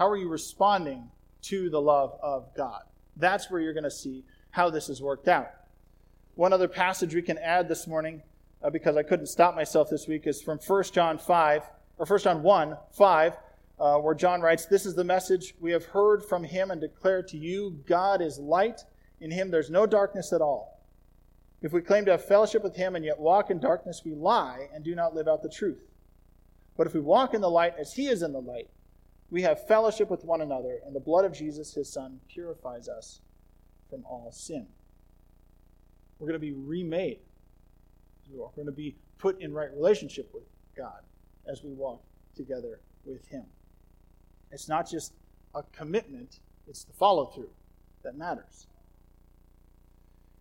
How 0.00 0.08
are 0.08 0.16
you 0.16 0.30
responding 0.30 1.10
to 1.42 1.68
the 1.68 1.78
love 1.78 2.18
of 2.22 2.54
God? 2.54 2.84
That's 3.16 3.50
where 3.50 3.60
you're 3.60 3.74
going 3.74 3.84
to 3.84 3.90
see 3.90 4.24
how 4.48 4.70
this 4.70 4.86
has 4.86 5.02
worked 5.02 5.28
out. 5.28 5.50
One 6.36 6.54
other 6.54 6.68
passage 6.68 7.14
we 7.14 7.20
can 7.20 7.36
add 7.36 7.68
this 7.68 7.86
morning, 7.86 8.22
uh, 8.64 8.70
because 8.70 8.96
I 8.96 9.02
couldn't 9.02 9.26
stop 9.26 9.54
myself 9.54 9.90
this 9.90 10.08
week, 10.08 10.26
is 10.26 10.40
from 10.40 10.56
1 10.56 10.84
John 10.84 11.18
5, 11.18 11.70
or 11.98 12.06
1 12.06 12.18
John 12.20 12.42
1, 12.42 12.78
5, 12.92 13.36
uh, 13.78 13.96
where 13.98 14.14
John 14.14 14.40
writes, 14.40 14.64
This 14.64 14.86
is 14.86 14.94
the 14.94 15.04
message 15.04 15.54
we 15.60 15.70
have 15.72 15.84
heard 15.84 16.24
from 16.24 16.44
him 16.44 16.70
and 16.70 16.80
declared 16.80 17.28
to 17.28 17.36
you 17.36 17.78
God 17.86 18.22
is 18.22 18.38
light. 18.38 18.80
In 19.20 19.30
him 19.30 19.50
there's 19.50 19.68
no 19.68 19.84
darkness 19.84 20.32
at 20.32 20.40
all. 20.40 20.82
If 21.60 21.74
we 21.74 21.82
claim 21.82 22.06
to 22.06 22.12
have 22.12 22.24
fellowship 22.24 22.64
with 22.64 22.74
him 22.74 22.96
and 22.96 23.04
yet 23.04 23.18
walk 23.18 23.50
in 23.50 23.60
darkness, 23.60 24.00
we 24.02 24.14
lie 24.14 24.68
and 24.72 24.82
do 24.82 24.94
not 24.94 25.14
live 25.14 25.28
out 25.28 25.42
the 25.42 25.50
truth. 25.50 25.82
But 26.78 26.86
if 26.86 26.94
we 26.94 27.00
walk 27.00 27.34
in 27.34 27.42
the 27.42 27.50
light 27.50 27.74
as 27.78 27.92
he 27.92 28.06
is 28.06 28.22
in 28.22 28.32
the 28.32 28.40
light, 28.40 28.70
we 29.30 29.42
have 29.42 29.66
fellowship 29.66 30.10
with 30.10 30.24
one 30.24 30.40
another, 30.40 30.80
and 30.84 30.94
the 30.94 31.00
blood 31.00 31.24
of 31.24 31.32
Jesus, 31.32 31.74
his 31.74 31.92
Son, 31.92 32.20
purifies 32.28 32.88
us 32.88 33.20
from 33.88 34.04
all 34.04 34.32
sin. 34.32 34.66
We're 36.18 36.26
going 36.26 36.40
to 36.40 36.46
be 36.46 36.52
remade. 36.52 37.20
We're 38.30 38.48
going 38.54 38.66
to 38.66 38.72
be 38.72 38.96
put 39.18 39.40
in 39.40 39.52
right 39.52 39.70
relationship 39.72 40.30
with 40.34 40.44
God 40.76 41.02
as 41.50 41.62
we 41.62 41.72
walk 41.72 42.02
together 42.36 42.80
with 43.04 43.26
him. 43.28 43.44
It's 44.50 44.68
not 44.68 44.88
just 44.88 45.12
a 45.54 45.62
commitment, 45.72 46.40
it's 46.68 46.84
the 46.84 46.92
follow 46.92 47.26
through 47.26 47.50
that 48.02 48.16
matters. 48.16 48.66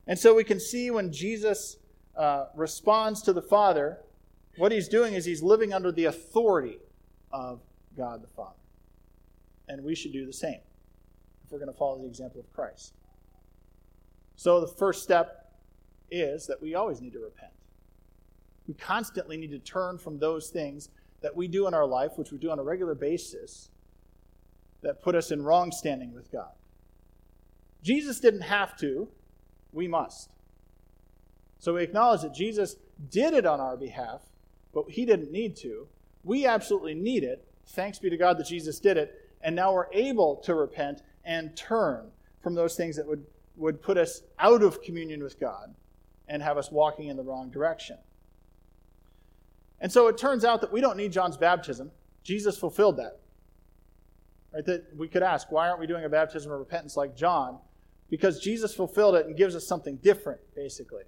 And 0.07 0.17
so 0.17 0.33
we 0.33 0.43
can 0.43 0.59
see 0.59 0.89
when 0.89 1.11
Jesus 1.11 1.77
uh, 2.15 2.45
responds 2.55 3.21
to 3.23 3.33
the 3.33 3.41
Father, 3.41 3.99
what 4.57 4.71
he's 4.71 4.87
doing 4.87 5.13
is 5.13 5.25
he's 5.25 5.43
living 5.43 5.73
under 5.73 5.91
the 5.91 6.05
authority 6.05 6.79
of 7.31 7.61
God 7.95 8.23
the 8.23 8.27
Father. 8.27 8.55
And 9.69 9.83
we 9.83 9.95
should 9.95 10.11
do 10.11 10.25
the 10.25 10.33
same 10.33 10.59
if 11.45 11.51
we're 11.51 11.59
going 11.59 11.71
to 11.71 11.77
follow 11.77 11.99
the 11.99 12.07
example 12.07 12.41
of 12.41 12.51
Christ. 12.51 12.93
So 14.35 14.59
the 14.59 14.67
first 14.67 15.03
step 15.03 15.53
is 16.11 16.47
that 16.47 16.61
we 16.61 16.75
always 16.75 16.99
need 17.01 17.13
to 17.13 17.19
repent. 17.19 17.53
We 18.67 18.73
constantly 18.73 19.37
need 19.37 19.51
to 19.51 19.59
turn 19.59 19.97
from 19.97 20.19
those 20.19 20.49
things 20.49 20.89
that 21.21 21.35
we 21.35 21.47
do 21.47 21.67
in 21.67 21.73
our 21.73 21.85
life, 21.85 22.11
which 22.17 22.31
we 22.31 22.37
do 22.37 22.51
on 22.51 22.59
a 22.59 22.63
regular 22.63 22.95
basis, 22.95 23.69
that 24.81 25.01
put 25.01 25.15
us 25.15 25.31
in 25.31 25.41
wrong 25.41 25.71
standing 25.71 26.13
with 26.13 26.31
God. 26.31 26.51
Jesus 27.83 28.19
didn't 28.19 28.41
have 28.41 28.77
to, 28.77 29.07
we 29.71 29.87
must. 29.87 30.31
So 31.59 31.73
we 31.73 31.83
acknowledge 31.83 32.21
that 32.21 32.33
Jesus 32.33 32.75
did 33.09 33.33
it 33.33 33.45
on 33.45 33.59
our 33.59 33.75
behalf, 33.75 34.21
but 34.73 34.89
he 34.89 35.05
didn't 35.05 35.31
need 35.31 35.55
to. 35.57 35.87
We 36.23 36.45
absolutely 36.45 36.95
need 36.95 37.23
it. 37.23 37.45
Thanks 37.67 37.99
be 37.99 38.09
to 38.09 38.17
God 38.17 38.37
that 38.37 38.47
Jesus 38.47 38.79
did 38.79 38.97
it. 38.97 39.28
And 39.41 39.55
now 39.55 39.73
we're 39.73 39.91
able 39.93 40.37
to 40.37 40.53
repent 40.53 41.01
and 41.23 41.55
turn 41.55 42.11
from 42.41 42.55
those 42.55 42.75
things 42.75 42.95
that 42.95 43.07
would, 43.07 43.25
would 43.55 43.81
put 43.81 43.97
us 43.97 44.23
out 44.39 44.63
of 44.63 44.81
communion 44.81 45.23
with 45.23 45.39
God 45.39 45.73
and 46.27 46.41
have 46.41 46.57
us 46.57 46.71
walking 46.71 47.07
in 47.07 47.17
the 47.17 47.23
wrong 47.23 47.49
direction. 47.49 47.97
And 49.81 49.91
so 49.91 50.07
it 50.07 50.17
turns 50.17 50.43
out 50.43 50.61
that 50.61 50.71
we 50.71 50.81
don't 50.81 50.97
need 50.97 51.11
John's 51.11 51.37
baptism. 51.37 51.91
Jesus 52.23 52.57
fulfilled 52.57 52.97
that. 52.97 53.19
Right? 54.53 54.65
That 54.65 54.95
we 54.95 55.07
could 55.07 55.23
ask, 55.23 55.51
why 55.51 55.67
aren't 55.67 55.79
we 55.79 55.87
doing 55.87 56.05
a 56.05 56.09
baptism 56.09 56.51
of 56.51 56.59
repentance 56.59 56.97
like 56.97 57.15
John? 57.15 57.59
Because 58.09 58.39
Jesus 58.39 58.73
fulfilled 58.73 59.15
it 59.15 59.25
and 59.25 59.37
gives 59.37 59.55
us 59.55 59.67
something 59.67 59.97
different, 59.97 60.41
basically. 60.55 61.03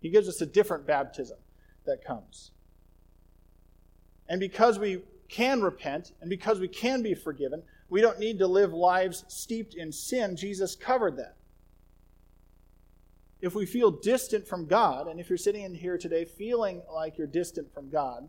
He 0.00 0.10
gives 0.10 0.28
us 0.28 0.40
a 0.40 0.46
different 0.46 0.86
baptism 0.86 1.38
that 1.86 2.04
comes. 2.04 2.50
And 4.28 4.40
because 4.40 4.78
we 4.78 5.02
can 5.28 5.60
repent 5.60 6.12
and 6.20 6.30
because 6.30 6.58
we 6.60 6.68
can 6.68 7.02
be 7.02 7.14
forgiven, 7.14 7.62
we 7.88 8.00
don't 8.00 8.18
need 8.18 8.38
to 8.38 8.46
live 8.46 8.72
lives 8.72 9.24
steeped 9.28 9.74
in 9.74 9.92
sin. 9.92 10.36
Jesus 10.36 10.74
covered 10.74 11.16
that. 11.16 11.36
If 13.40 13.54
we 13.54 13.66
feel 13.66 13.90
distant 13.90 14.48
from 14.48 14.66
God, 14.66 15.06
and 15.06 15.20
if 15.20 15.28
you're 15.28 15.38
sitting 15.38 15.62
in 15.62 15.74
here 15.74 15.96
today 15.96 16.24
feeling 16.24 16.82
like 16.92 17.16
you're 17.16 17.26
distant 17.26 17.72
from 17.72 17.88
God, 17.88 18.28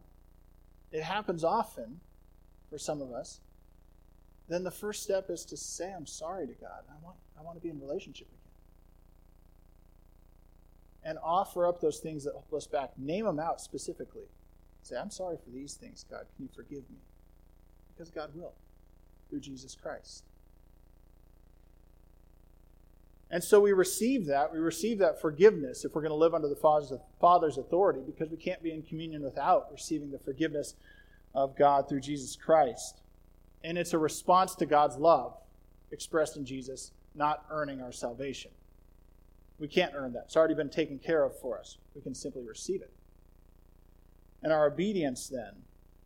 it 0.92 1.04
happens 1.04 1.44
often 1.44 2.00
for 2.70 2.78
some 2.78 3.02
of 3.02 3.12
us, 3.12 3.42
then 4.48 4.64
the 4.64 4.72
first 4.72 5.04
step 5.04 5.30
is 5.30 5.46
to 5.46 5.58
say, 5.58 5.92
I'm 5.92 6.06
sorry 6.06 6.48
to 6.48 6.54
God. 6.54 6.84
I 6.90 7.04
want, 7.04 7.18
I 7.40 7.44
want 7.44 7.58
to 7.58 7.62
be 7.62 7.70
in 7.70 7.80
relationship 7.80 8.28
again. 8.28 8.38
And 11.04 11.20
offer 11.24 11.66
up 11.66 11.82
those 11.82 12.00
things 12.00 12.24
that 12.26 12.34
hold 12.34 12.54
us 12.54 12.68
back. 12.68 12.92
Name 12.98 13.26
them 13.26 13.40
out 13.40 13.62
specifically. 13.62 14.28
Say, 14.84 14.96
I'm 14.96 15.12
sorry 15.12 15.38
for 15.44 15.52
these 15.52 15.76
things, 15.76 16.06
God. 16.10 16.26
Can 16.36 16.46
you 16.46 16.50
forgive 16.56 16.90
me? 16.90 16.98
Because 17.94 18.10
God 18.10 18.32
will 18.34 18.54
through 19.30 19.42
Jesus 19.42 19.76
Christ. 19.76 20.24
And 23.32 23.44
so 23.44 23.60
we 23.60 23.74
receive 23.74 24.26
that. 24.26 24.52
We 24.52 24.58
receive 24.58 24.98
that 25.00 25.22
forgiveness 25.22 25.86
if 25.86 25.94
we're 25.94 26.02
going 26.02 26.10
to 26.10 26.16
live 26.16 26.34
under 26.34 26.48
the 26.48 26.56
Father's 26.56 27.58
authority 27.58 28.02
because 28.04 28.32
we 28.32 28.38
can't 28.38 28.64
be 28.64 28.72
in 28.72 28.82
communion 28.82 29.22
without 29.22 29.72
receiving 29.72 30.10
the 30.10 30.18
forgiveness 30.18 30.74
of 31.36 31.56
God 31.56 31.88
through 31.88 32.00
Jesus 32.00 32.36
Christ. 32.36 33.02
And 33.64 33.78
it's 33.78 33.94
a 33.94 34.00
response 34.00 34.56
to 34.56 34.66
God's 34.66 34.98
love 34.98 35.36
expressed 35.92 36.38
in 36.38 36.46
Jesus, 36.46 36.92
not 37.14 37.46
earning 37.52 37.82
our 37.82 37.92
salvation. 37.92 38.50
We 39.60 39.68
can't 39.68 39.94
earn 39.94 40.14
that. 40.14 40.24
It's 40.26 40.38
already 40.38 40.56
been 40.56 40.70
taken 40.70 40.98
care 40.98 41.24
of 41.24 41.38
for 41.40 41.60
us. 41.60 41.78
We 41.94 42.02
can 42.02 42.16
simply 42.16 42.44
receive 42.48 42.82
it. 42.82 42.92
And 44.44 44.54
our 44.54 44.68
obedience 44.68 45.28
then 45.28 45.54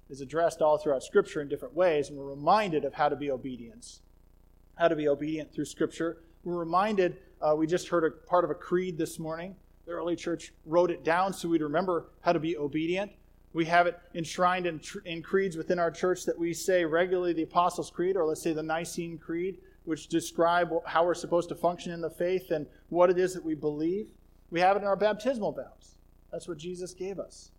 is 0.10 0.22
addressed 0.22 0.62
all 0.62 0.78
throughout 0.78 1.04
Scripture 1.04 1.42
in 1.42 1.48
different 1.48 1.76
ways, 1.76 2.10
and 2.10 2.18
we're 2.18 2.30
reminded 2.30 2.86
of 2.86 2.94
how 2.94 3.10
to 3.10 3.16
be 3.16 3.32
obedient. 3.32 4.00
How 4.76 4.88
to 4.88 4.96
be 4.96 5.08
obedient 5.08 5.54
through 5.54 5.66
Scripture. 5.66 6.24
We're 6.44 6.58
reminded, 6.58 7.18
uh, 7.42 7.56
we 7.56 7.68
just 7.68 7.88
heard 7.88 8.04
a 8.04 8.12
part 8.12 8.44
of 8.44 8.50
a 8.50 8.56
creed 8.56 8.98
this 8.98 9.20
morning. 9.20 9.56
The 9.86 9.92
early 9.92 10.16
church 10.16 10.54
wrote 10.66 10.92
it 10.92 11.04
down 11.04 11.34
so 11.34 11.48
we'd 11.48 11.62
remember 11.62 12.08
how 12.22 12.34
to 12.34 12.40
be 12.40 12.58
obedient. 12.58 13.12
We 13.54 13.66
have 13.66 13.86
it 13.86 14.00
enshrined 14.16 14.66
in, 14.66 14.82
in 15.06 15.22
creeds 15.22 15.56
within 15.56 15.78
our 15.78 15.92
church 15.92 16.26
that 16.26 16.38
we 16.38 16.54
say 16.54 16.84
regularly 16.84 17.34
the 17.34 17.44
Apostles' 17.44 17.92
Creed, 17.92 18.18
or 18.18 18.26
let's 18.26 18.42
say 18.42 18.52
the 18.52 18.64
Nicene 18.64 19.18
Creed, 19.18 19.60
which 19.86 20.08
describe 20.08 20.72
how 20.86 21.06
we're 21.06 21.14
supposed 21.14 21.50
to 21.50 21.56
function 21.56 21.92
in 21.92 22.02
the 22.02 22.10
faith 22.10 22.50
and 22.52 22.66
what 22.90 23.10
it 23.10 23.20
is 23.20 23.34
that 23.36 23.44
we 23.44 23.54
believe. 23.54 24.08
We 24.50 24.60
have 24.60 24.76
it 24.76 24.80
in 24.80 24.86
our 24.86 24.96
baptismal 24.96 25.52
vows. 25.52 25.96
That's 26.32 26.48
what 26.48 26.58
Jesus 26.58 26.94
gave 26.94 27.20
us. 27.20 27.52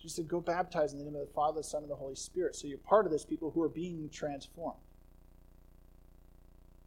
She 0.00 0.08
said, 0.08 0.28
Go 0.28 0.40
baptize 0.40 0.92
in 0.92 0.98
the 0.98 1.04
name 1.04 1.16
of 1.16 1.26
the 1.26 1.32
Father, 1.34 1.58
the 1.58 1.64
Son, 1.64 1.82
and 1.82 1.90
the 1.90 1.96
Holy 1.96 2.14
Spirit. 2.14 2.54
So 2.54 2.66
you're 2.66 2.78
part 2.78 3.04
of 3.04 3.12
this 3.12 3.24
people 3.24 3.50
who 3.50 3.62
are 3.62 3.68
being 3.68 4.08
transformed. 4.10 4.78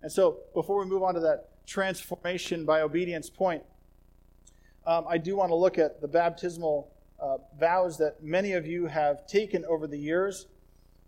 And 0.01 0.11
so, 0.11 0.39
before 0.53 0.79
we 0.79 0.85
move 0.85 1.03
on 1.03 1.13
to 1.13 1.19
that 1.19 1.49
transformation 1.67 2.65
by 2.65 2.81
obedience 2.81 3.29
point, 3.29 3.63
um, 4.87 5.05
I 5.07 5.17
do 5.17 5.35
want 5.35 5.51
to 5.51 5.55
look 5.55 5.77
at 5.77 6.01
the 6.01 6.07
baptismal 6.07 6.91
uh, 7.19 7.37
vows 7.59 7.97
that 7.99 8.23
many 8.23 8.53
of 8.53 8.65
you 8.65 8.87
have 8.87 9.27
taken 9.27 9.63
over 9.65 9.85
the 9.85 9.97
years 9.97 10.47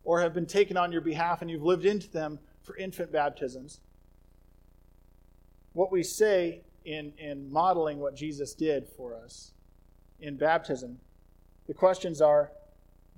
or 0.04 0.22
have 0.22 0.34
been 0.34 0.46
taken 0.46 0.78
on 0.78 0.92
your 0.92 1.02
behalf 1.02 1.42
and 1.42 1.50
you've 1.50 1.64
lived 1.64 1.86
into 1.86 2.10
them 2.10 2.38
for 2.62 2.78
infant 2.78 3.12
baptisms. 3.12 3.80
What 5.72 5.92
we 5.92 6.04
say 6.04 6.62
in, 6.86 7.14
in 7.18 7.52
modeling 7.52 7.98
what 7.98 8.16
Jesus 8.16 8.54
did 8.54 8.88
for 8.88 9.16
us 9.16 9.54
in 10.20 10.38
baptism 10.38 11.00
the 11.68 11.74
questions 11.74 12.22
are 12.22 12.52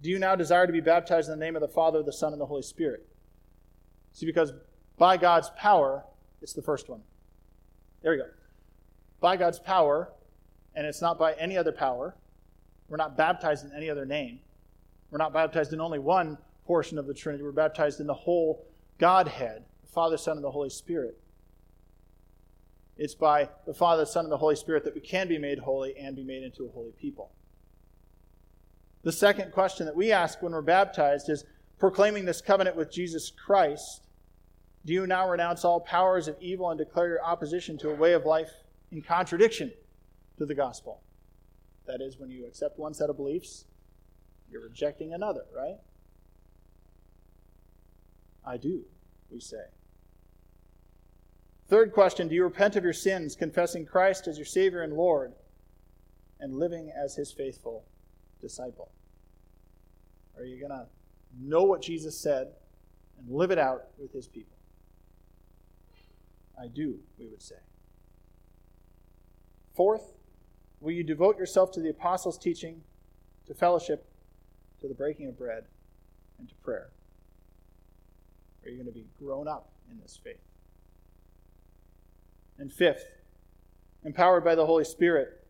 Do 0.01 0.09
you 0.09 0.19
now 0.19 0.35
desire 0.35 0.67
to 0.67 0.73
be 0.73 0.81
baptized 0.81 1.29
in 1.29 1.39
the 1.39 1.45
name 1.45 1.55
of 1.55 1.61
the 1.61 1.67
Father, 1.67 2.03
the 2.03 2.13
Son, 2.13 2.31
and 2.31 2.41
the 2.41 2.45
Holy 2.45 2.61
Spirit? 2.61 3.07
See, 4.13 4.25
because 4.25 4.53
by 4.97 5.17
God's 5.17 5.49
power, 5.57 6.05
it's 6.41 6.53
the 6.53 6.61
first 6.61 6.89
one. 6.89 7.01
There 8.01 8.11
we 8.11 8.17
go. 8.17 8.25
By 9.19 9.37
God's 9.37 9.59
power, 9.59 10.11
and 10.75 10.85
it's 10.85 11.01
not 11.01 11.17
by 11.17 11.33
any 11.33 11.57
other 11.57 11.71
power. 11.71 12.15
We're 12.87 12.97
not 12.97 13.17
baptized 13.17 13.65
in 13.65 13.71
any 13.75 13.89
other 13.89 14.05
name. 14.05 14.39
We're 15.09 15.17
not 15.17 15.33
baptized 15.33 15.73
in 15.73 15.81
only 15.81 15.99
one 15.99 16.37
portion 16.65 16.97
of 16.97 17.07
the 17.07 17.13
Trinity. 17.13 17.43
We're 17.43 17.51
baptized 17.51 17.99
in 17.99 18.07
the 18.07 18.13
whole 18.13 18.65
Godhead, 18.97 19.63
the 19.81 19.87
Father, 19.87 20.17
Son, 20.17 20.37
and 20.37 20.43
the 20.43 20.51
Holy 20.51 20.69
Spirit. 20.69 21.17
It's 22.97 23.15
by 23.15 23.49
the 23.65 23.73
Father, 23.73 24.03
the 24.03 24.07
Son, 24.07 24.25
and 24.25 24.31
the 24.31 24.37
Holy 24.37 24.55
Spirit 24.55 24.83
that 24.85 24.95
we 24.95 25.01
can 25.01 25.27
be 25.27 25.37
made 25.37 25.59
holy 25.59 25.97
and 25.97 26.15
be 26.15 26.23
made 26.23 26.43
into 26.43 26.65
a 26.65 26.69
holy 26.69 26.91
people. 26.91 27.31
The 29.05 29.11
second 29.11 29.51
question 29.51 29.85
that 29.85 29.95
we 29.95 30.11
ask 30.11 30.41
when 30.41 30.51
we're 30.51 30.63
baptized 30.63 31.29
is 31.29 31.45
proclaiming 31.77 32.25
this 32.25 32.41
covenant 32.41 32.75
with 32.75 32.91
Jesus 32.91 33.29
Christ, 33.29 34.07
do 34.83 34.93
you 34.93 35.05
now 35.05 35.29
renounce 35.29 35.63
all 35.63 35.79
powers 35.79 36.27
of 36.27 36.35
evil 36.41 36.71
and 36.71 36.79
declare 36.79 37.09
your 37.09 37.23
opposition 37.23 37.77
to 37.77 37.91
a 37.91 37.95
way 37.95 38.13
of 38.13 38.25
life 38.25 38.49
in 38.91 39.03
contradiction 39.03 39.71
to 40.39 40.45
the 40.47 40.55
gospel? 40.55 41.03
That 41.85 42.01
is, 42.01 42.17
when 42.17 42.31
you 42.31 42.47
accept 42.47 42.79
one 42.79 42.95
set 42.95 43.11
of 43.11 43.15
beliefs, 43.15 43.65
you're 44.49 44.63
rejecting 44.63 45.13
another, 45.13 45.45
right? 45.55 45.77
I 48.43 48.57
do, 48.57 48.85
we 49.29 49.39
say. 49.39 49.65
Third 51.67 51.93
question 51.93 52.27
Do 52.27 52.33
you 52.33 52.43
repent 52.43 52.75
of 52.75 52.83
your 52.83 52.91
sins, 52.91 53.35
confessing 53.35 53.85
Christ 53.85 54.27
as 54.27 54.39
your 54.39 54.45
Savior 54.45 54.81
and 54.81 54.93
Lord, 54.93 55.33
and 56.39 56.57
living 56.57 56.91
as 56.91 57.15
His 57.15 57.31
faithful 57.31 57.85
disciple? 58.41 58.89
Are 60.37 60.43
you 60.43 60.59
going 60.59 60.71
to 60.71 60.85
know 61.39 61.63
what 61.63 61.81
Jesus 61.81 62.17
said 62.17 62.47
and 63.17 63.29
live 63.29 63.51
it 63.51 63.59
out 63.59 63.87
with 63.97 64.11
his 64.11 64.27
people? 64.27 64.57
I 66.59 66.67
do, 66.67 66.99
we 67.17 67.27
would 67.27 67.41
say. 67.41 67.55
Fourth, 69.75 70.15
will 70.79 70.91
you 70.91 71.03
devote 71.03 71.37
yourself 71.37 71.71
to 71.73 71.81
the 71.81 71.89
apostles' 71.89 72.37
teaching, 72.37 72.81
to 73.45 73.53
fellowship, 73.53 74.07
to 74.81 74.87
the 74.87 74.93
breaking 74.93 75.27
of 75.27 75.37
bread, 75.37 75.65
and 76.39 76.47
to 76.47 76.55
prayer? 76.55 76.89
Are 78.63 78.69
you 78.69 78.77
going 78.77 78.87
to 78.87 78.93
be 78.93 79.05
grown 79.19 79.47
up 79.47 79.71
in 79.91 79.99
this 80.01 80.19
faith? 80.21 80.39
And 82.57 82.71
fifth, 82.71 83.05
empowered 84.03 84.43
by 84.43 84.55
the 84.55 84.65
Holy 84.65 84.85
Spirit, 84.85 85.44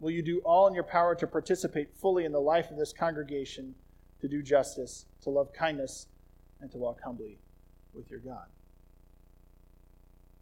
will 0.00 0.10
you 0.10 0.22
do 0.22 0.40
all 0.44 0.66
in 0.68 0.74
your 0.74 0.84
power 0.84 1.14
to 1.14 1.26
participate 1.26 1.94
fully 1.94 2.24
in 2.24 2.32
the 2.32 2.40
life 2.40 2.70
of 2.70 2.76
this 2.76 2.92
congregation, 2.92 3.74
to 4.20 4.28
do 4.28 4.42
justice, 4.42 5.06
to 5.22 5.30
love 5.30 5.52
kindness, 5.52 6.06
and 6.60 6.70
to 6.70 6.78
walk 6.78 7.00
humbly 7.02 7.38
with 7.94 8.10
your 8.10 8.20
God? 8.20 8.46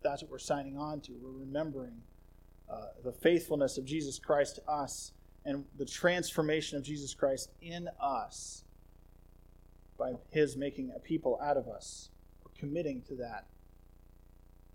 That's 0.02 0.22
what 0.22 0.30
we're 0.30 0.38
signing 0.38 0.76
on 0.76 1.00
to. 1.02 1.12
We're 1.20 1.40
remembering 1.40 2.02
uh, 2.70 2.86
the 3.04 3.12
faithfulness 3.12 3.78
of 3.78 3.84
Jesus 3.84 4.18
Christ 4.18 4.56
to 4.56 4.70
us 4.70 5.12
and 5.44 5.64
the 5.78 5.86
transformation 5.86 6.76
of 6.76 6.84
Jesus 6.84 7.14
Christ 7.14 7.50
in 7.62 7.88
us 8.00 8.64
by 9.98 10.12
his 10.30 10.56
making 10.56 10.92
a 10.94 10.98
people 10.98 11.38
out 11.42 11.56
of 11.56 11.68
us. 11.68 12.10
We're 12.44 12.58
committing 12.58 13.02
to 13.08 13.14
that. 13.16 13.46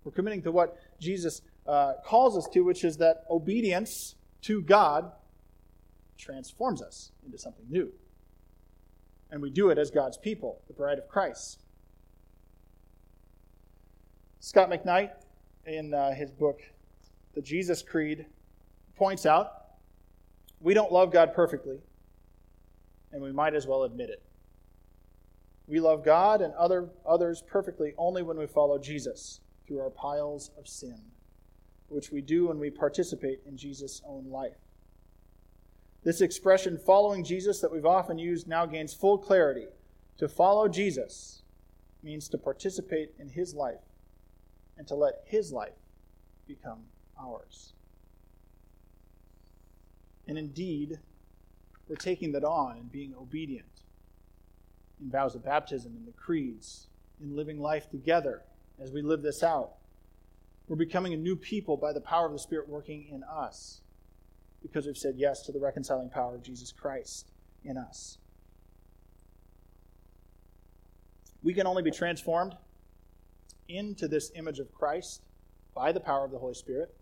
We're 0.04 0.12
committing 0.12 0.42
to 0.42 0.52
what 0.52 0.78
Jesus 0.98 1.42
uh, 1.66 1.94
calls 2.04 2.36
us 2.36 2.48
to, 2.52 2.62
which 2.62 2.84
is 2.84 2.96
that 2.96 3.24
obedience 3.30 4.16
to 4.42 4.62
God 4.62 5.12
transforms 6.18 6.82
us 6.82 7.12
into 7.24 7.38
something 7.38 7.64
new. 7.68 7.92
And 9.30 9.40
we 9.40 9.50
do 9.50 9.70
it 9.70 9.78
as 9.78 9.90
God's 9.90 10.18
people, 10.18 10.60
the 10.66 10.74
bride 10.74 10.98
of 10.98 11.08
Christ. 11.08 11.60
Scot 14.40 14.70
McKnight, 14.70 15.10
in 15.66 15.94
uh, 15.94 16.12
his 16.12 16.30
book, 16.30 16.60
The 17.34 17.42
Jesus 17.42 17.82
Creed, 17.82 18.26
points 18.96 19.26
out 19.26 19.62
we 20.60 20.74
don't 20.74 20.92
love 20.92 21.12
God 21.12 21.34
perfectly, 21.34 21.80
and 23.10 23.22
we 23.22 23.32
might 23.32 23.54
as 23.54 23.66
well 23.66 23.82
admit 23.82 24.10
it. 24.10 24.22
We 25.66 25.80
love 25.80 26.04
God 26.04 26.40
and 26.40 26.54
other, 26.54 26.90
others 27.06 27.42
perfectly 27.46 27.94
only 27.98 28.22
when 28.22 28.38
we 28.38 28.46
follow 28.46 28.78
Jesus 28.78 29.40
through 29.66 29.80
our 29.80 29.90
piles 29.90 30.50
of 30.58 30.68
sin, 30.68 31.00
which 31.92 32.10
we 32.10 32.20
do 32.20 32.48
when 32.48 32.58
we 32.58 32.70
participate 32.70 33.40
in 33.46 33.56
Jesus' 33.56 34.02
own 34.06 34.30
life. 34.30 34.56
This 36.04 36.20
expression, 36.20 36.78
following 36.78 37.22
Jesus, 37.22 37.60
that 37.60 37.70
we've 37.70 37.86
often 37.86 38.18
used 38.18 38.48
now 38.48 38.66
gains 38.66 38.92
full 38.92 39.18
clarity. 39.18 39.66
To 40.18 40.28
follow 40.28 40.68
Jesus 40.68 41.42
means 42.02 42.28
to 42.28 42.38
participate 42.38 43.12
in 43.18 43.28
his 43.28 43.54
life 43.54 43.80
and 44.76 44.86
to 44.88 44.94
let 44.94 45.22
his 45.24 45.52
life 45.52 45.78
become 46.46 46.80
ours. 47.20 47.72
And 50.26 50.36
indeed, 50.36 50.98
we're 51.88 51.96
taking 51.96 52.32
that 52.32 52.44
on 52.44 52.78
and 52.78 52.90
being 52.90 53.14
obedient 53.14 53.82
in 55.00 55.10
vows 55.10 55.34
of 55.34 55.44
baptism, 55.44 55.96
in 55.96 56.04
the 56.04 56.12
creeds, 56.12 56.88
in 57.20 57.36
living 57.36 57.60
life 57.60 57.90
together 57.90 58.42
as 58.80 58.92
we 58.92 59.02
live 59.02 59.22
this 59.22 59.42
out. 59.42 59.74
We're 60.72 60.76
becoming 60.76 61.12
a 61.12 61.18
new 61.18 61.36
people 61.36 61.76
by 61.76 61.92
the 61.92 62.00
power 62.00 62.24
of 62.24 62.32
the 62.32 62.38
Spirit 62.38 62.66
working 62.66 63.06
in 63.10 63.22
us 63.24 63.82
because 64.62 64.86
we've 64.86 64.96
said 64.96 65.16
yes 65.18 65.42
to 65.42 65.52
the 65.52 65.58
reconciling 65.60 66.08
power 66.08 66.34
of 66.34 66.42
Jesus 66.42 66.72
Christ 66.72 67.30
in 67.62 67.76
us. 67.76 68.16
We 71.42 71.52
can 71.52 71.66
only 71.66 71.82
be 71.82 71.90
transformed 71.90 72.56
into 73.68 74.08
this 74.08 74.32
image 74.34 74.60
of 74.60 74.72
Christ 74.72 75.20
by 75.74 75.92
the 75.92 76.00
power 76.00 76.24
of 76.24 76.30
the 76.30 76.38
Holy 76.38 76.54
Spirit. 76.54 76.94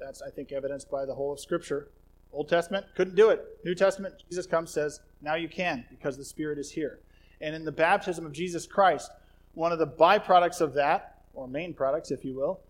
That's, 0.00 0.22
I 0.22 0.30
think, 0.30 0.50
evidenced 0.50 0.90
by 0.90 1.04
the 1.04 1.14
whole 1.14 1.34
of 1.34 1.40
Scripture. 1.40 1.90
Old 2.32 2.48
Testament 2.48 2.86
couldn't 2.96 3.16
do 3.16 3.28
it. 3.28 3.44
New 3.66 3.74
Testament, 3.74 4.14
Jesus 4.30 4.46
comes 4.46 4.70
says, 4.70 4.98
now 5.20 5.34
you 5.34 5.50
can 5.50 5.84
because 5.90 6.16
the 6.16 6.24
Spirit 6.24 6.58
is 6.58 6.70
here. 6.70 7.00
And 7.38 7.54
in 7.54 7.66
the 7.66 7.70
baptism 7.70 8.24
of 8.24 8.32
Jesus 8.32 8.66
Christ, 8.66 9.10
one 9.52 9.72
of 9.72 9.78
the 9.78 9.86
byproducts 9.86 10.62
of 10.62 10.72
that, 10.72 11.11
or 11.34 11.48
main 11.48 11.74
products, 11.74 12.10
if 12.10 12.24
you 12.24 12.34
will, 12.34 12.60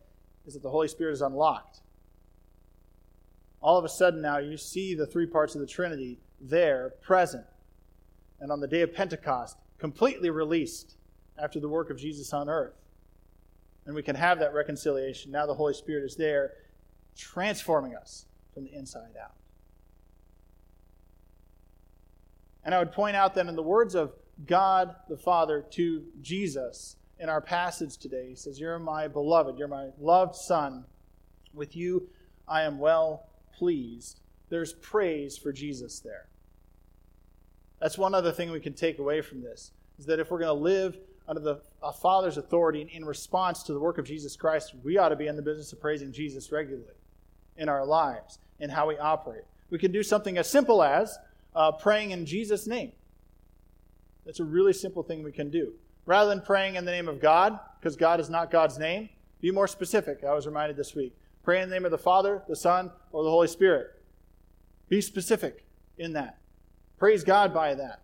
is 0.47 0.55
that 0.55 0.63
the 0.63 0.71
Holy 0.71 0.89
Spirit 0.89 1.13
is 1.13 1.23
unlocked. 1.23 1.81
All 3.61 3.79
of 3.79 3.85
a 3.85 3.89
sudden 3.89 4.21
now 4.21 4.39
you 4.39 4.57
see 4.57 4.95
the 4.95 5.07
three 5.07 5.27
parts 5.27 5.55
of 5.55 5.61
the 5.61 5.67
Trinity 5.67 6.19
there, 6.41 6.95
present. 7.01 7.45
And 8.41 8.51
on 8.51 8.61
the 8.61 8.67
day 8.67 8.83
of 8.83 8.93
Pentecost, 8.93 9.57
completely 9.79 10.31
released 10.31 10.97
after 11.39 11.61
the 11.61 11.69
work 11.69 11.91
of 11.91 11.97
Jesus 11.97 12.33
on 12.33 12.49
earth. 12.49 12.75
And 13.87 13.95
we 13.95 14.03
can 14.03 14.17
have 14.17 14.39
that 14.41 14.55
reconciliation. 14.55 15.33
Now 15.33 15.47
the 15.47 15.55
Holy 15.55 15.75
Spirit 15.75 16.05
is 16.05 16.17
there, 16.17 16.53
transforming 17.17 17.95
us 17.95 18.27
from 18.53 18.65
the 18.65 18.75
inside 18.75 19.17
out. 19.21 19.35
And 22.65 22.75
I 22.75 22.79
would 22.79 22.93
point 22.93 23.17
out 23.17 23.35
that 23.35 23.47
in 23.47 23.57
the 23.57 23.63
words 23.63 23.95
of 23.95 24.13
God 24.47 24.95
the 25.09 25.17
Father 25.17 25.65
to 25.73 26.05
Jesus 26.21 26.97
in 27.19 27.29
our 27.29 27.41
passage 27.41 27.97
today, 27.97 28.29
he 28.29 28.35
says, 28.35 28.59
You're 28.59 28.79
my 28.79 29.09
beloved, 29.09 29.59
you're 29.59 29.69
my 29.69 29.89
loved 29.99 30.35
Son. 30.35 30.85
With 31.55 31.77
you 31.77 32.09
I 32.49 32.63
am 32.63 32.79
well 32.79 33.27
pleased. 33.57 34.21
There's 34.49 34.73
praise 34.75 35.39
for 35.39 35.53
Jesus 35.53 36.01
there. 36.01 36.27
That's 37.81 37.99
one 37.99 38.15
other 38.15 38.33
thing 38.33 38.51
we 38.51 38.61
can 38.61 38.75
take 38.75 38.99
away 38.99 39.23
from 39.23 39.43
this 39.43 39.73
is 39.99 40.07
that 40.07 40.21
if 40.21 40.31
we're 40.31 40.39
going 40.39 40.57
to 40.57 40.63
live 40.63 40.99
under 41.29 41.41
the 41.41 41.61
Father's 42.01 42.37
authority 42.37 42.83
and 42.83 42.91
in 42.91 43.05
response 43.05 43.63
to 43.65 43.73
the 43.73 43.81
work 43.81 43.99
of 43.99 44.05
Jesus 44.05 44.37
Christ, 44.37 44.75
we 44.83 44.99
ought 44.99 45.11
to 45.11 45.17
be 45.17 45.27
in 45.27 45.37
the 45.37 45.43
business 45.43 45.73
of 45.73 45.81
praising 45.81 46.13
Jesus 46.13 46.53
regularly 46.53 46.95
in 47.57 47.69
our 47.69 47.85
lives 47.85 48.39
and 48.61 48.71
how 48.71 48.89
we 48.89 48.99
operate. 48.99 49.45
We 49.71 49.79
can 49.79 49.93
do 49.93 50.03
something 50.03 50.39
as 50.39 50.49
simple 50.49 50.83
as 50.83 51.19
uh, 51.55 51.73
praying 51.73 52.11
in 52.11 52.27
Jesus' 52.27 52.67
name. 52.67 52.93
That's 54.25 54.41
a 54.41 54.45
really 54.45 54.73
simple 54.73 55.03
thing 55.03 55.23
we 55.23 55.33
can 55.33 55.51
do. 55.51 55.73
Rather 56.07 56.31
than 56.31 56.41
praying 56.41 56.75
in 56.75 56.85
the 56.85 56.91
name 56.91 57.09
of 57.09 57.21
God, 57.21 57.59
because 57.79 57.97
God 57.97 58.21
is 58.21 58.29
not 58.29 58.51
God's 58.51 58.79
name, 58.79 59.09
be 59.41 59.51
more 59.51 59.69
specific. 59.69 60.25
I 60.25 60.35
was 60.35 60.47
reminded 60.47 60.77
this 60.77 60.95
week. 60.95 61.17
Pray 61.43 61.61
in 61.61 61.69
the 61.69 61.75
name 61.75 61.85
of 61.85 61.91
the 61.91 61.99
Father, 61.99 62.43
the 62.49 62.57
Son, 62.57 62.91
or 63.11 63.25
the 63.25 63.31
Holy 63.31 63.49
Spirit. 63.49 63.91
Be 64.89 65.01
specific 65.01 65.65
in 65.99 66.13
that. 66.13 66.39
Praise 66.99 67.25
God 67.25 67.53
by 67.53 67.75
that. 67.75 68.03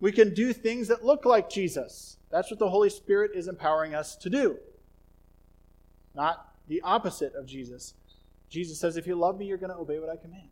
We 0.00 0.12
can 0.12 0.34
do 0.34 0.52
things 0.52 0.88
that 0.88 1.04
look 1.04 1.24
like 1.24 1.50
Jesus. 1.50 2.18
That's 2.30 2.50
what 2.50 2.58
the 2.58 2.68
Holy 2.68 2.90
Spirit 2.90 3.32
is 3.34 3.48
empowering 3.48 3.94
us 3.94 4.14
to 4.16 4.30
do. 4.30 4.58
Not 6.14 6.52
the 6.68 6.82
opposite 6.82 7.34
of 7.34 7.46
Jesus. 7.46 7.94
Jesus 8.48 8.78
says, 8.78 8.96
If 8.96 9.06
you 9.06 9.14
love 9.14 9.38
me, 9.38 9.46
you're 9.46 9.56
going 9.56 9.72
to 9.72 9.78
obey 9.78 9.98
what 9.98 10.10
I 10.10 10.16
command. 10.16 10.48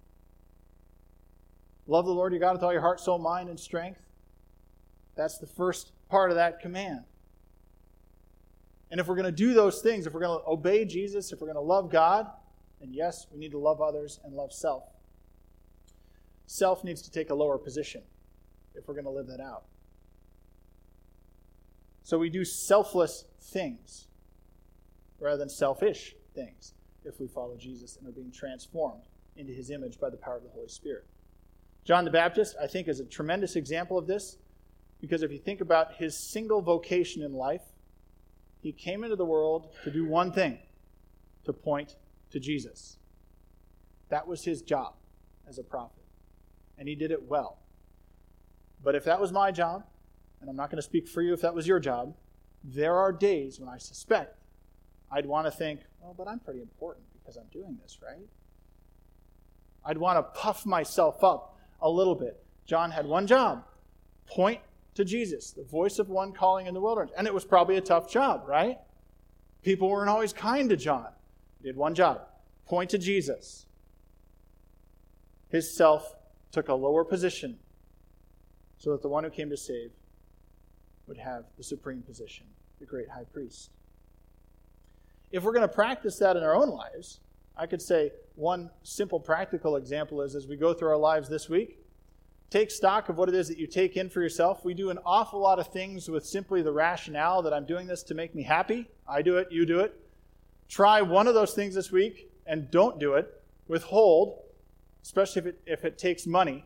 Love 1.87 2.07
the 2.07 2.13
Lord 2.13 2.33
your 2.33 2.41
God 2.41 2.55
with 2.55 2.63
all 2.63 2.73
your 2.73 2.81
heart, 2.81 3.01
soul, 3.01 3.19
mind, 3.19 3.49
and 3.49 3.61
strength. 3.61 4.01
That's 5.15 5.39
the 5.39 5.47
first 5.47 5.93
part 6.09 6.31
of 6.31 6.37
that 6.37 6.61
command. 6.61 7.05
And 8.91 9.01
if 9.01 9.09
we're 9.09 9.17
going 9.17 9.25
to 9.25 9.33
do 9.33 9.53
those 9.53 9.81
things, 9.81 10.07
if 10.07 10.13
we're 10.13 10.21
going 10.21 10.39
to 10.39 10.49
obey 10.49 10.85
Jesus, 10.85 11.33
if 11.33 11.41
we're 11.41 11.49
going 11.49 11.57
to 11.57 11.61
love 11.61 11.91
God, 11.91 12.29
then 12.81 12.93
yes, 12.93 13.27
we 13.33 13.39
need 13.39 13.51
to 13.51 13.59
love 13.59 13.81
others 13.81 14.21
and 14.25 14.35
love 14.35 14.53
self. 14.53 14.85
Self 16.47 16.85
needs 16.85 17.03
to 17.03 17.11
take 17.11 17.31
a 17.31 17.35
lower 17.35 17.59
position 17.59 18.03
if 18.75 18.87
we're 18.87 18.95
going 18.95 19.05
to 19.05 19.11
live 19.11 19.27
that 19.27 19.41
out. 19.41 19.65
So 22.05 22.19
we 22.19 22.31
do 22.31 22.45
selfless 22.45 23.25
things 23.41 24.07
rather 25.19 25.39
than 25.39 25.49
selfish 25.49 26.15
things 26.35 26.75
if 27.05 27.19
we 27.19 27.27
follow 27.27 27.57
Jesus 27.57 27.97
and 27.97 28.07
are 28.07 28.13
being 28.13 28.31
transformed 28.31 29.03
into 29.37 29.53
his 29.53 29.71
image 29.71 29.99
by 29.99 30.11
the 30.11 30.17
power 30.17 30.37
of 30.37 30.45
the 30.45 30.51
Holy 30.51 30.69
Spirit. 30.69 31.05
John 31.85 32.05
the 32.05 32.11
Baptist, 32.11 32.57
I 32.63 32.67
think, 32.67 32.89
is 32.89 33.01
a 33.01 33.05
tremendous 33.05 33.57
example 33.57 33.99
of 33.99 34.07
this 34.07 34.39
because 35.01 35.23
if 35.23 35.31
you 35.31 35.39
think 35.39 35.61
about 35.61 35.95
his 35.95 36.17
single 36.17 36.63
vocation 36.63 37.23
in 37.23 37.33
life, 37.33 37.63
he 38.61 38.73
came 38.73 39.05
into 39.05 39.17
the 39.17 39.25
world 39.25 39.69
to 39.85 39.91
do 39.91 40.05
one 40.05 40.33
thing 40.33 40.59
to 41.45 41.53
point 41.53 41.97
to 42.31 42.41
Jesus. 42.41 42.99
That 44.09 44.27
was 44.27 44.45
his 44.45 44.63
job 44.63 44.95
as 45.49 45.59
a 45.59 45.63
prophet, 45.63 46.05
and 46.79 46.89
he 46.89 46.95
did 46.95 47.11
it 47.11 47.29
well. 47.29 47.59
But 48.83 48.95
if 48.95 49.05
that 49.05 49.21
was 49.21 49.33
my 49.33 49.51
job, 49.53 49.85
and 50.41 50.51
I'm 50.51 50.57
not 50.57 50.71
going 50.71 50.79
to 50.79 50.83
speak 50.83 51.09
for 51.09 51.23
you 51.23 51.33
if 51.33 51.41
that 51.41 51.55
was 51.55 51.67
your 51.67 51.81
job, 51.81 52.15
there 52.65 52.97
are 52.97 53.13
days 53.13 53.61
when 53.61 53.69
I 53.69 53.79
suspect 53.79 54.39
I'd 55.11 55.27
want 55.27 55.47
to 55.47 55.51
think, 55.51 55.81
well, 56.01 56.15
but 56.17 56.29
I'm 56.29 56.41
pretty 56.41 56.61
important 56.61 57.07
because 57.13 57.37
I'm 57.37 57.47
doing 57.53 57.79
this, 57.83 57.99
right? 58.03 58.27
I'd 59.85 59.99
want 59.99 60.19
to 60.19 60.41
puff 60.41 60.67
myself 60.67 61.23
up 61.23 61.57
a 61.81 61.89
little 61.89 62.15
bit. 62.15 62.43
John 62.67 62.91
had 62.91 63.07
one 63.07 63.27
job 63.27 63.65
point 64.27 64.61
to 64.97 65.05
Jesus, 65.05 65.53
the 65.53 65.63
voice 65.63 65.99
of 65.99 66.09
one 66.09 66.33
calling 66.33 66.67
in 66.67 66.75
the 66.75 66.81
wilderness. 66.81 67.15
And 67.17 67.27
it 67.27 67.35
was 67.35 67.45
probably 67.45 67.77
a 67.77 67.81
tough 67.81 68.11
job, 68.11 68.45
right? 68.47 68.79
People 69.63 69.89
weren't 69.89 70.11
always 70.11 70.33
kind 70.33 70.69
to 70.71 70.77
John. 70.77 71.09
He 71.59 71.69
did 71.69 71.77
one 71.77 71.95
job 71.95 72.23
point 72.67 72.91
to 72.91 72.99
Jesus. 72.99 73.67
His 75.49 75.75
self 75.75 76.17
took 76.51 76.69
a 76.69 76.75
lower 76.75 77.05
position 77.05 77.59
so 78.79 78.91
that 78.93 79.03
the 79.03 79.09
one 79.09 79.25
who 79.25 79.31
came 79.31 79.49
to 79.51 79.57
save 79.57 79.93
would 81.07 81.17
have 81.17 81.45
the 81.57 81.63
supreme 81.63 82.03
position, 82.03 82.47
the 82.81 82.87
great 82.87 83.09
high 83.09 83.25
priest. 83.33 83.71
If 85.31 85.45
we're 85.45 85.53
going 85.53 85.69
to 85.69 85.75
practice 85.75 86.19
that 86.19 86.37
in 86.37 86.43
our 86.43 86.55
own 86.55 86.71
lives, 86.71 87.21
I 87.57 87.67
could 87.67 87.81
say 87.81 88.11
one 88.35 88.71
simple 88.83 89.21
practical 89.21 89.77
example 89.77 90.21
is 90.23 90.35
as 90.35 90.47
we 90.47 90.57
go 90.57 90.75
through 90.75 90.89
our 90.89 90.97
lives 90.97 91.29
this 91.29 91.49
week, 91.49 91.79
take 92.51 92.71
stock 92.71 93.09
of 93.09 93.19
what 93.19 93.29
it 93.29 93.35
is 93.35 93.49
that 93.49 93.59
you 93.59 93.67
take 93.67 93.97
in 93.97 94.09
for 94.09 94.23
yourself. 94.23 94.65
We 94.65 94.75
do 94.75 94.91
an 94.91 94.99
awful 95.05 95.41
lot 95.41 95.59
of 95.59 95.69
things 95.69 96.09
with 96.09 96.25
simply 96.25 96.63
the 96.63 96.73
rationale 96.73 97.43
that 97.43 97.53
I'm 97.53 97.67
doing 97.67 97.87
this 97.87 98.03
to 98.05 98.15
make 98.15 98.35
me 98.35 98.43
happy. 98.43 98.89
I 99.09 99.23
do 99.23 99.37
it, 99.39 99.49
you 99.51 99.67
do 99.67 99.81
it. 99.81 99.99
Try 100.69 101.03
one 101.03 101.27
of 101.27 101.35
those 101.35 101.55
things 101.55 101.75
this 101.75 101.91
week 101.91 102.31
and 102.47 102.71
don't 102.71 102.99
do 102.99 103.15
it. 103.15 103.43
Withhold, 103.69 104.43
especially 105.03 105.41
if 105.41 105.47
it, 105.47 105.61
if 105.67 105.85
it 105.85 105.99
takes 105.99 106.27
money. 106.27 106.65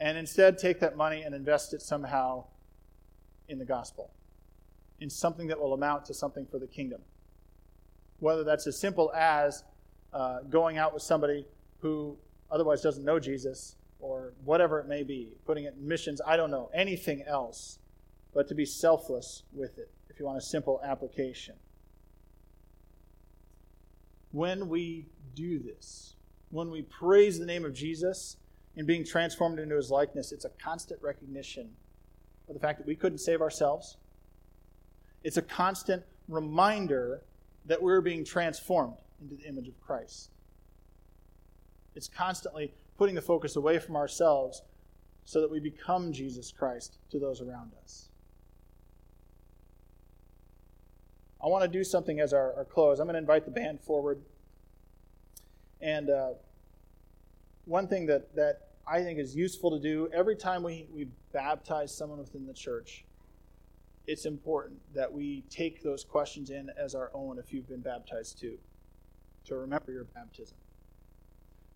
And 0.00 0.18
instead, 0.18 0.58
take 0.58 0.80
that 0.80 0.96
money 0.96 1.22
and 1.22 1.34
invest 1.34 1.72
it 1.74 1.82
somehow 1.82 2.44
in 3.48 3.58
the 3.58 3.64
gospel, 3.64 4.10
in 5.00 5.08
something 5.08 5.46
that 5.48 5.60
will 5.60 5.74
amount 5.74 6.04
to 6.06 6.14
something 6.14 6.46
for 6.46 6.58
the 6.58 6.66
kingdom 6.66 7.00
whether 8.24 8.44
that's 8.44 8.66
as 8.66 8.78
simple 8.78 9.12
as 9.14 9.64
uh, 10.12 10.40
going 10.48 10.78
out 10.78 10.94
with 10.94 11.02
somebody 11.02 11.46
who 11.80 12.16
otherwise 12.50 12.80
doesn't 12.80 13.04
know 13.04 13.18
Jesus 13.18 13.76
or 14.04 14.34
whatever 14.44 14.78
it 14.78 14.86
may 14.86 15.02
be, 15.02 15.32
putting 15.46 15.64
it 15.64 15.74
in 15.80 15.88
missions, 15.88 16.20
I 16.26 16.36
don't 16.36 16.50
know, 16.50 16.70
anything 16.74 17.22
else, 17.26 17.78
but 18.34 18.48
to 18.48 18.54
be 18.54 18.66
selfless 18.66 19.44
with 19.52 19.78
it, 19.78 19.90
if 20.10 20.20
you 20.20 20.26
want 20.26 20.36
a 20.36 20.42
simple 20.42 20.78
application. 20.84 21.54
When 24.30 24.68
we 24.68 25.06
do 25.34 25.58
this, 25.58 26.16
when 26.50 26.70
we 26.70 26.82
praise 26.82 27.38
the 27.38 27.46
name 27.46 27.64
of 27.64 27.72
Jesus 27.72 28.36
in 28.76 28.84
being 28.84 29.06
transformed 29.06 29.58
into 29.58 29.74
his 29.74 29.90
likeness, 29.90 30.32
it's 30.32 30.44
a 30.44 30.50
constant 30.50 31.00
recognition 31.00 31.70
of 32.46 32.52
the 32.52 32.60
fact 32.60 32.78
that 32.78 32.86
we 32.86 32.94
couldn't 32.94 33.18
save 33.18 33.40
ourselves 33.40 33.96
It's 35.24 35.38
a 35.38 35.42
constant 35.42 36.04
reminder 36.28 37.22
that 37.64 37.82
we're 37.82 38.02
being 38.02 38.24
transformed 38.24 38.98
into 39.20 39.36
the 39.36 39.48
image 39.48 39.68
of 39.68 39.80
Christ. 39.80 40.30
It's 41.94 42.08
constantly 42.08 42.74
putting 42.96 43.14
the 43.14 43.22
focus 43.22 43.56
away 43.56 43.78
from 43.78 43.96
ourselves 43.96 44.62
so 45.24 45.40
that 45.40 45.50
we 45.50 45.60
become 45.60 46.12
Jesus 46.12 46.52
Christ 46.52 46.98
to 47.10 47.18
those 47.18 47.40
around 47.40 47.72
us. 47.82 48.08
I 51.42 51.48
want 51.48 51.62
to 51.62 51.68
do 51.68 51.84
something 51.84 52.20
as 52.20 52.32
our, 52.32 52.54
our 52.54 52.64
close. 52.64 53.00
I'm 53.00 53.06
going 53.06 53.14
to 53.14 53.18
invite 53.18 53.44
the 53.44 53.50
band 53.50 53.80
forward. 53.80 54.22
And 55.80 56.08
uh, 56.08 56.30
one 57.66 57.86
thing 57.86 58.06
that, 58.06 58.34
that 58.34 58.68
I 58.86 59.02
think 59.02 59.18
is 59.18 59.36
useful 59.36 59.70
to 59.70 59.78
do 59.78 60.08
every 60.14 60.36
time 60.36 60.62
we, 60.62 60.86
we 60.94 61.06
baptize 61.32 61.94
someone 61.94 62.18
within 62.18 62.46
the 62.46 62.54
church, 62.54 63.04
it's 64.06 64.26
important 64.26 64.78
that 64.94 65.12
we 65.12 65.42
take 65.50 65.82
those 65.82 66.04
questions 66.04 66.50
in 66.50 66.70
as 66.78 66.94
our 66.94 67.10
own 67.14 67.38
if 67.38 67.52
you've 67.52 67.68
been 67.68 67.80
baptized 67.80 68.38
too, 68.38 68.58
to 69.46 69.56
remember 69.56 69.92
your 69.92 70.04
baptism. 70.04 70.56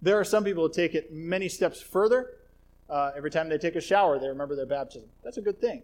There 0.01 0.19
are 0.19 0.25
some 0.25 0.45
people 0.45 0.67
who 0.67 0.73
take 0.73 0.95
it 0.95 1.13
many 1.13 1.49
steps 1.49 1.81
further. 1.81 2.31
Uh, 2.89 3.11
every 3.17 3.31
time 3.31 3.49
they 3.49 3.59
take 3.59 3.77
a 3.77 3.81
shower, 3.81 4.19
they 4.19 4.29
remember 4.29 4.57
their 4.57 4.67
baptism. 4.67 5.09
That's 5.23 5.37
a 5.37 5.43
good 5.43 5.61
thing. 5.61 5.83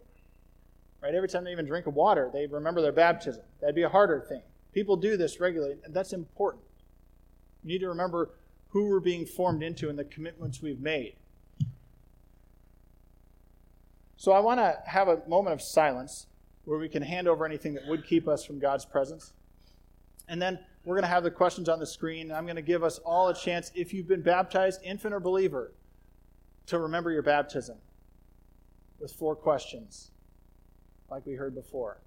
Right? 1.03 1.15
Every 1.15 1.29
time 1.29 1.45
they 1.45 1.53
even 1.53 1.67
drink 1.67 1.87
water, 1.87 2.31
they 2.33 2.47
remember 2.47 2.81
their 2.81 2.93
baptism. 2.93 3.43
That'd 3.61 3.75
be 3.75 3.83
a 3.83 3.89
harder 3.89 4.25
thing. 4.29 4.43
People 4.73 4.97
do 4.97 5.17
this 5.17 5.39
regularly, 5.39 5.77
and 5.85 5.93
that's 5.93 6.13
important. 6.13 6.65
We 7.63 7.73
need 7.73 7.81
to 7.81 7.89
remember 7.89 8.31
who 8.69 8.89
we're 8.89 9.01
being 9.01 9.27
formed 9.27 9.63
into 9.63 9.89
and 9.89 9.99
the 9.99 10.05
commitments 10.05 10.63
we've 10.63 10.81
made. 10.81 11.15
So 14.17 14.33
I 14.33 14.41
want 14.41 14.59
to 14.59 14.79
have 14.87 15.09
a 15.09 15.21
moment 15.29 15.53
of 15.53 15.61
silence 15.61 16.27
where 16.65 16.79
we 16.79 16.89
can 16.89 17.03
hand 17.03 17.29
over 17.29 17.45
anything 17.45 17.75
that 17.75 17.87
would 17.87 18.07
keep 18.07 18.27
us 18.27 18.45
from 18.45 18.59
God's 18.59 18.85
presence. 18.85 19.33
And 20.29 20.41
then 20.41 20.59
we're 20.85 20.97
going 20.97 21.05
to 21.05 21.09
have 21.09 21.23
the 21.23 21.31
questions 21.31 21.69
on 21.69 21.79
the 21.79 21.87
screen. 21.87 22.31
I'm 22.31 22.45
going 22.45 22.57
to 22.57 22.63
give 22.63 22.85
us 22.85 22.99
all 22.99 23.29
a 23.29 23.35
chance, 23.35 23.73
if 23.75 23.95
you've 23.95 24.09
been 24.09 24.23
baptized, 24.23 24.81
infant 24.85 25.15
or 25.15 25.21
believer, 25.21 25.73
to 26.67 26.79
remember 26.79 27.11
your 27.11 27.23
baptism 27.23 27.79
with 29.01 29.13
four 29.13 29.35
questions 29.35 30.11
like 31.11 31.27
we 31.27 31.35
heard 31.35 31.55
before. 31.55 32.01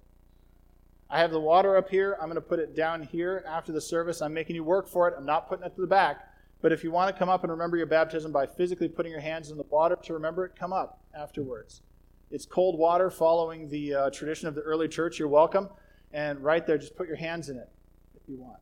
I 1.10 1.20
have 1.20 1.30
the 1.30 1.40
water 1.40 1.76
up 1.76 1.88
here. 1.88 2.16
I'm 2.20 2.26
going 2.28 2.34
to 2.34 2.40
put 2.40 2.58
it 2.58 2.76
down 2.76 3.02
here 3.02 3.42
after 3.46 3.72
the 3.72 3.80
service. 3.80 4.20
I'm 4.20 4.34
making 4.34 4.56
you 4.56 4.64
work 4.64 4.86
for 4.86 5.08
it. 5.08 5.14
I'm 5.16 5.24
not 5.24 5.48
putting 5.48 5.64
it 5.64 5.74
to 5.74 5.80
the 5.80 5.86
back. 5.86 6.28
But 6.60 6.72
if 6.72 6.84
you 6.84 6.90
want 6.90 7.14
to 7.14 7.18
come 7.18 7.28
up 7.28 7.44
and 7.44 7.50
remember 7.50 7.76
your 7.76 7.86
baptism 7.86 8.32
by 8.32 8.46
physically 8.46 8.88
putting 8.88 9.12
your 9.12 9.20
hands 9.20 9.50
in 9.50 9.56
the 9.56 9.64
water 9.70 9.96
to 9.96 10.12
remember 10.12 10.44
it, 10.44 10.52
come 10.58 10.72
up 10.72 11.00
afterwards. 11.16 11.82
It's 12.30 12.44
cold 12.44 12.78
water 12.78 13.10
following 13.10 13.68
the 13.70 13.94
uh, 13.94 14.10
tradition 14.10 14.48
of 14.48 14.54
the 14.54 14.60
early 14.60 14.88
church. 14.88 15.18
You're 15.18 15.28
welcome. 15.28 15.68
And 16.12 16.40
right 16.40 16.66
there, 16.66 16.76
just 16.76 16.96
put 16.96 17.06
your 17.06 17.16
hands 17.16 17.48
in 17.48 17.56
it 17.56 17.70
if 18.20 18.28
you 18.28 18.36
want. 18.36 18.58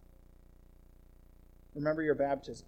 Remember 1.76 2.02
your 2.02 2.14
baptism. 2.14 2.66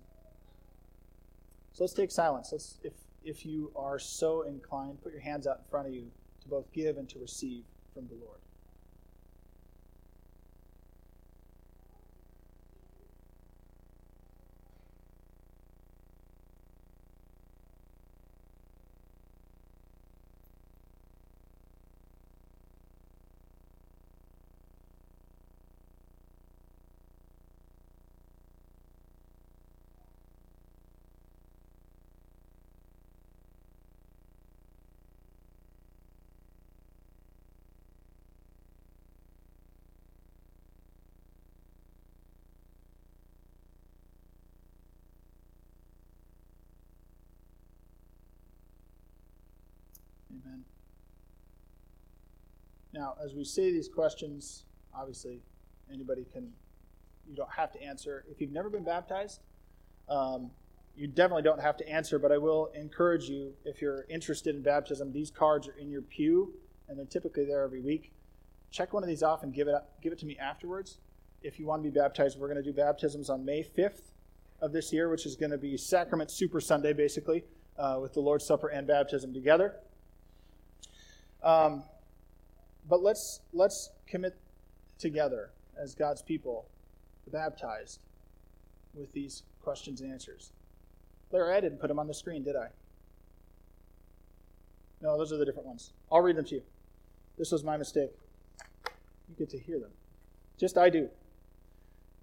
So 1.73 1.83
let's 1.85 1.95
take 1.95 2.11
silence. 2.11 2.51
Let's, 2.53 2.79
if, 2.85 2.93
if 3.25 3.47
you 3.47 3.73
are 3.75 3.99
so 3.99 4.43
inclined, 4.43 5.03
put 5.03 5.13
your 5.13 5.23
hands 5.23 5.47
out 5.47 5.59
in 5.59 5.65
front 5.71 5.89
of 5.89 5.95
you 5.95 6.11
to 6.43 6.49
both 6.49 6.71
give 6.73 6.99
and 6.99 7.09
to 7.09 7.19
receive 7.19 7.65
from 7.95 8.07
the 8.09 8.15
Lord. 8.15 8.39
Amen. 50.49 50.65
Now, 52.93 53.17
as 53.23 53.35
we 53.35 53.45
say 53.45 53.71
these 53.71 53.89
questions, 53.89 54.65
obviously 54.95 55.41
anybody 55.93 56.25
can, 56.33 56.51
you 57.29 57.37
don't 57.37 57.51
have 57.51 57.73
to 57.73 57.83
answer. 57.83 58.25
If 58.31 58.41
you've 58.41 58.53
never 58.53 58.71
been 58.71 58.85
baptized, 58.85 59.41
um, 60.09 60.51
you 60.97 61.07
definitely 61.07 61.43
don't 61.43 61.61
have 61.61 61.77
to 61.77 61.89
answer, 61.89 62.19
but 62.19 62.33
I 62.33 62.39
will 62.39 62.71
encourage 62.75 63.29
you, 63.29 63.53
if 63.65 63.81
you're 63.81 64.05
interested 64.09 64.57
in 64.57 64.63
baptism, 64.63 65.13
these 65.13 65.31
cards 65.31 65.69
are 65.69 65.77
in 65.79 65.91
your 65.91 66.03
pew, 66.03 66.55
and 66.89 66.99
they're 66.99 67.07
typically 67.07 67.45
there 67.45 67.63
every 67.63 67.81
week. 67.81 68.13
Check 68.71 68.93
one 68.93 69.03
of 69.03 69.09
these 69.09 69.23
off 69.23 69.43
and 69.43 69.55
give 69.55 69.69
it, 69.69 69.75
up, 69.75 70.01
give 70.03 70.13
it 70.13 70.19
to 70.21 70.27
me 70.27 70.37
afterwards. 70.39 70.99
If 71.43 71.61
you 71.61 71.67
want 71.67 71.85
to 71.85 71.91
be 71.91 71.97
baptized, 71.97 72.39
we're 72.39 72.49
going 72.49 72.63
to 72.63 72.69
do 72.69 72.73
baptisms 72.73 73.31
on 73.31 73.45
May 73.45 73.63
5th 73.63 74.11
of 74.61 74.73
this 74.73 74.93
year, 74.93 75.09
which 75.09 75.25
is 75.25 75.37
going 75.37 75.53
to 75.53 75.59
be 75.59 75.77
Sacrament 75.77 76.31
Super 76.31 76.61
Sunday, 76.61 76.93
basically, 76.93 77.45
uh, 77.79 77.99
with 78.01 78.13
the 78.15 78.21
Lord's 78.21 78.45
Supper 78.45 78.69
and 78.69 78.87
baptism 78.87 79.33
together. 79.33 79.77
Um, 81.43 81.83
but 82.89 83.03
let's 83.03 83.41
let's 83.53 83.91
commit 84.07 84.35
together 84.99 85.51
as 85.81 85.95
God's 85.95 86.23
people, 86.23 86.67
baptized, 87.31 88.01
with 88.95 89.13
these 89.13 89.43
questions 89.63 90.01
and 90.01 90.13
answers. 90.13 90.53
Larry, 91.31 91.55
I 91.55 91.61
didn't 91.61 91.79
put 91.79 91.89
them 91.89 91.99
on 91.99 92.07
the 92.07 92.15
screen, 92.15 92.43
did 92.43 92.57
I? 92.57 92.69
No, 95.01 95.17
those 95.17 95.33
are 95.33 95.37
the 95.37 95.45
different 95.45 95.69
ones. 95.69 95.93
I'll 96.11 96.21
read 96.21 96.37
them 96.37 96.45
to 96.47 96.57
you. 96.57 96.63
This 97.37 97.53
was 97.53 97.63
my 97.63 97.77
mistake. 97.77 98.11
You 99.29 99.37
get 99.37 99.51
to 99.51 99.59
hear 99.59 99.79
them. 99.79 99.91
Just 100.59 100.77
I 100.77 100.91
do. 100.91 101.09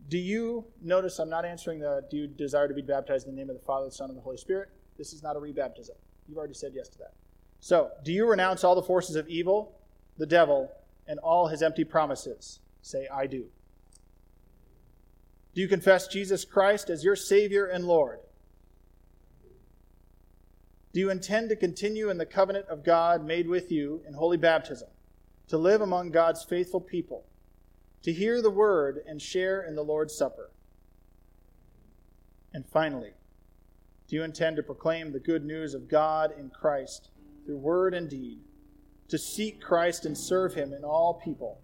Do 0.10 0.18
you 0.18 0.66
notice 0.82 1.20
I'm 1.20 1.30
not 1.30 1.46
answering 1.46 1.80
the 1.80 2.04
do 2.12 2.18
you 2.18 2.28
desire 2.28 2.68
to 2.68 2.74
be 2.74 2.82
baptized 2.82 3.28
in 3.28 3.34
the 3.34 3.40
name 3.40 3.50
of 3.50 3.56
the 3.56 3.66
Father, 3.66 3.86
the 3.86 3.92
Son, 3.92 4.10
and 4.10 4.18
the 4.18 4.22
Holy 4.22 4.38
Spirit? 4.38 4.70
This 4.98 5.14
is 5.14 5.24
not 5.24 5.36
a 5.36 5.40
rebaptism. 5.40 5.92
You've 6.28 6.38
already 6.38 6.54
said 6.54 6.74
yes 6.76 6.90
to 6.90 6.98
that. 7.00 7.14
So, 7.60 7.92
do 8.04 8.12
you 8.12 8.28
renounce 8.28 8.64
all 8.64 8.76
the 8.76 8.84
forces 8.84 9.16
of 9.16 9.28
evil, 9.28 9.80
the 10.18 10.26
devil, 10.26 10.72
and 11.08 11.20
all 11.20 11.48
his 11.48 11.62
empty 11.62 11.84
promises? 11.84 12.60
Say, 12.82 13.08
I 13.12 13.28
do. 13.28 13.46
Do 15.56 15.62
you 15.62 15.68
confess 15.68 16.08
Jesus 16.08 16.46
Christ 16.46 16.90
as 16.90 17.04
your 17.04 17.16
Savior 17.16 17.66
and 17.66 17.86
Lord? 17.86 18.20
Do 20.94 21.00
you 21.00 21.10
intend 21.10 21.50
to 21.50 21.56
continue 21.56 22.10
in 22.10 22.18
the 22.18 22.26
covenant 22.26 22.68
of 22.68 22.84
God 22.84 23.26
made 23.26 23.48
with 23.48 23.72
you 23.72 24.02
in 24.08 24.14
holy 24.14 24.38
baptism, 24.38 24.90
to 25.48 25.58
live 25.58 25.82
among 25.82 26.12
God's 26.12 26.44
faithful 26.44 26.82
people, 26.82 27.26
to 28.04 28.14
hear 28.14 28.42
the 28.42 28.52
word 28.52 29.04
and 29.08 29.22
share 29.22 29.62
in 29.62 29.76
the 29.76 29.84
Lord's 29.84 30.16
Supper? 30.16 30.52
And 32.54 32.66
finally, 32.66 33.12
do 34.08 34.16
you 34.16 34.24
intend 34.24 34.56
to 34.58 34.64
proclaim 34.64 35.12
the 35.12 35.20
good 35.20 35.44
news 35.44 35.74
of 35.74 35.90
God 35.90 36.32
in 36.38 36.50
Christ 36.50 37.10
through 37.46 37.58
word 37.58 37.94
and 37.94 38.10
deed, 38.10 38.40
to 39.08 39.18
seek 39.18 39.62
Christ 39.62 40.06
and 40.06 40.18
serve 40.18 40.54
him 40.54 40.74
in 40.74 40.84
all 40.84 41.22
people, 41.24 41.62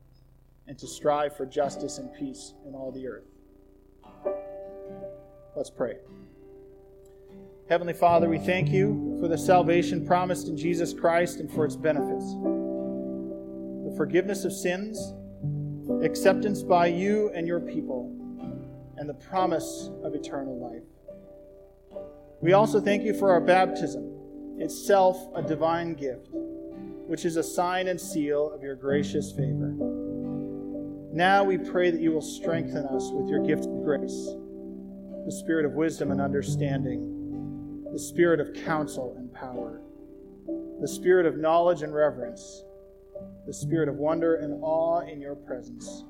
and 0.67 0.77
to 0.77 0.87
strive 0.87 1.35
for 1.35 1.45
justice 1.45 1.97
and 1.97 2.13
peace 2.13 2.53
in 2.67 2.75
all 2.75 2.91
the 2.91 3.07
earth. 3.07 3.25
Let's 5.55 5.71
pray. 5.71 5.95
Heavenly 7.67 7.93
Father, 7.93 8.29
we 8.29 8.37
thank 8.37 8.69
you 8.69 9.17
for 9.19 9.27
the 9.27 9.37
salvation 9.37 10.05
promised 10.05 10.47
in 10.47 10.57
Jesus 10.57 10.93
Christ 10.93 11.39
and 11.39 11.51
for 11.51 11.65
its 11.65 11.75
benefits. 11.75 12.33
The 12.33 13.93
forgiveness 13.97 14.45
of 14.45 14.53
sins, 14.53 15.13
acceptance 16.03 16.63
by 16.63 16.87
you 16.87 17.31
and 17.33 17.47
your 17.47 17.59
people, 17.59 18.15
and 18.97 19.09
the 19.09 19.13
promise 19.15 19.89
of 20.03 20.13
eternal 20.13 20.59
life. 20.59 20.83
We 22.41 22.53
also 22.53 22.79
thank 22.79 23.03
you 23.03 23.13
for 23.13 23.31
our 23.31 23.41
baptism 23.41 24.20
itself 24.61 25.17
a 25.35 25.41
divine 25.41 25.95
gift, 25.95 26.29
which 26.31 27.25
is 27.25 27.35
a 27.35 27.43
sign 27.43 27.87
and 27.87 27.99
seal 27.99 28.51
of 28.53 28.61
your 28.61 28.75
gracious 28.75 29.31
favor. 29.31 29.73
Now 31.13 31.43
we 31.43 31.57
pray 31.57 31.91
that 31.91 31.99
you 31.99 32.11
will 32.11 32.21
strengthen 32.21 32.85
us 32.85 33.09
with 33.11 33.27
your 33.27 33.45
gift 33.45 33.65
of 33.65 33.83
grace, 33.83 34.29
the 35.25 35.31
spirit 35.31 35.65
of 35.65 35.73
wisdom 35.73 36.11
and 36.11 36.21
understanding, 36.21 37.83
the 37.91 37.99
spirit 37.99 38.39
of 38.39 38.53
counsel 38.65 39.15
and 39.17 39.33
power, 39.33 39.81
the 40.79 40.87
spirit 40.87 41.25
of 41.25 41.37
knowledge 41.37 41.81
and 41.81 41.93
reverence, 41.93 42.63
the 43.45 43.53
spirit 43.53 43.89
of 43.89 43.95
wonder 43.95 44.35
and 44.35 44.63
awe 44.63 45.01
in 45.01 45.19
your 45.19 45.35
presence, 45.35 46.05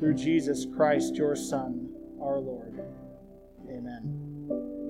through 0.00 0.14
Jesus 0.14 0.66
Christ, 0.74 1.14
your 1.14 1.36
Son, 1.36 1.88
our 2.20 2.40
Lord. 2.40 2.80
Amen. 3.70 4.81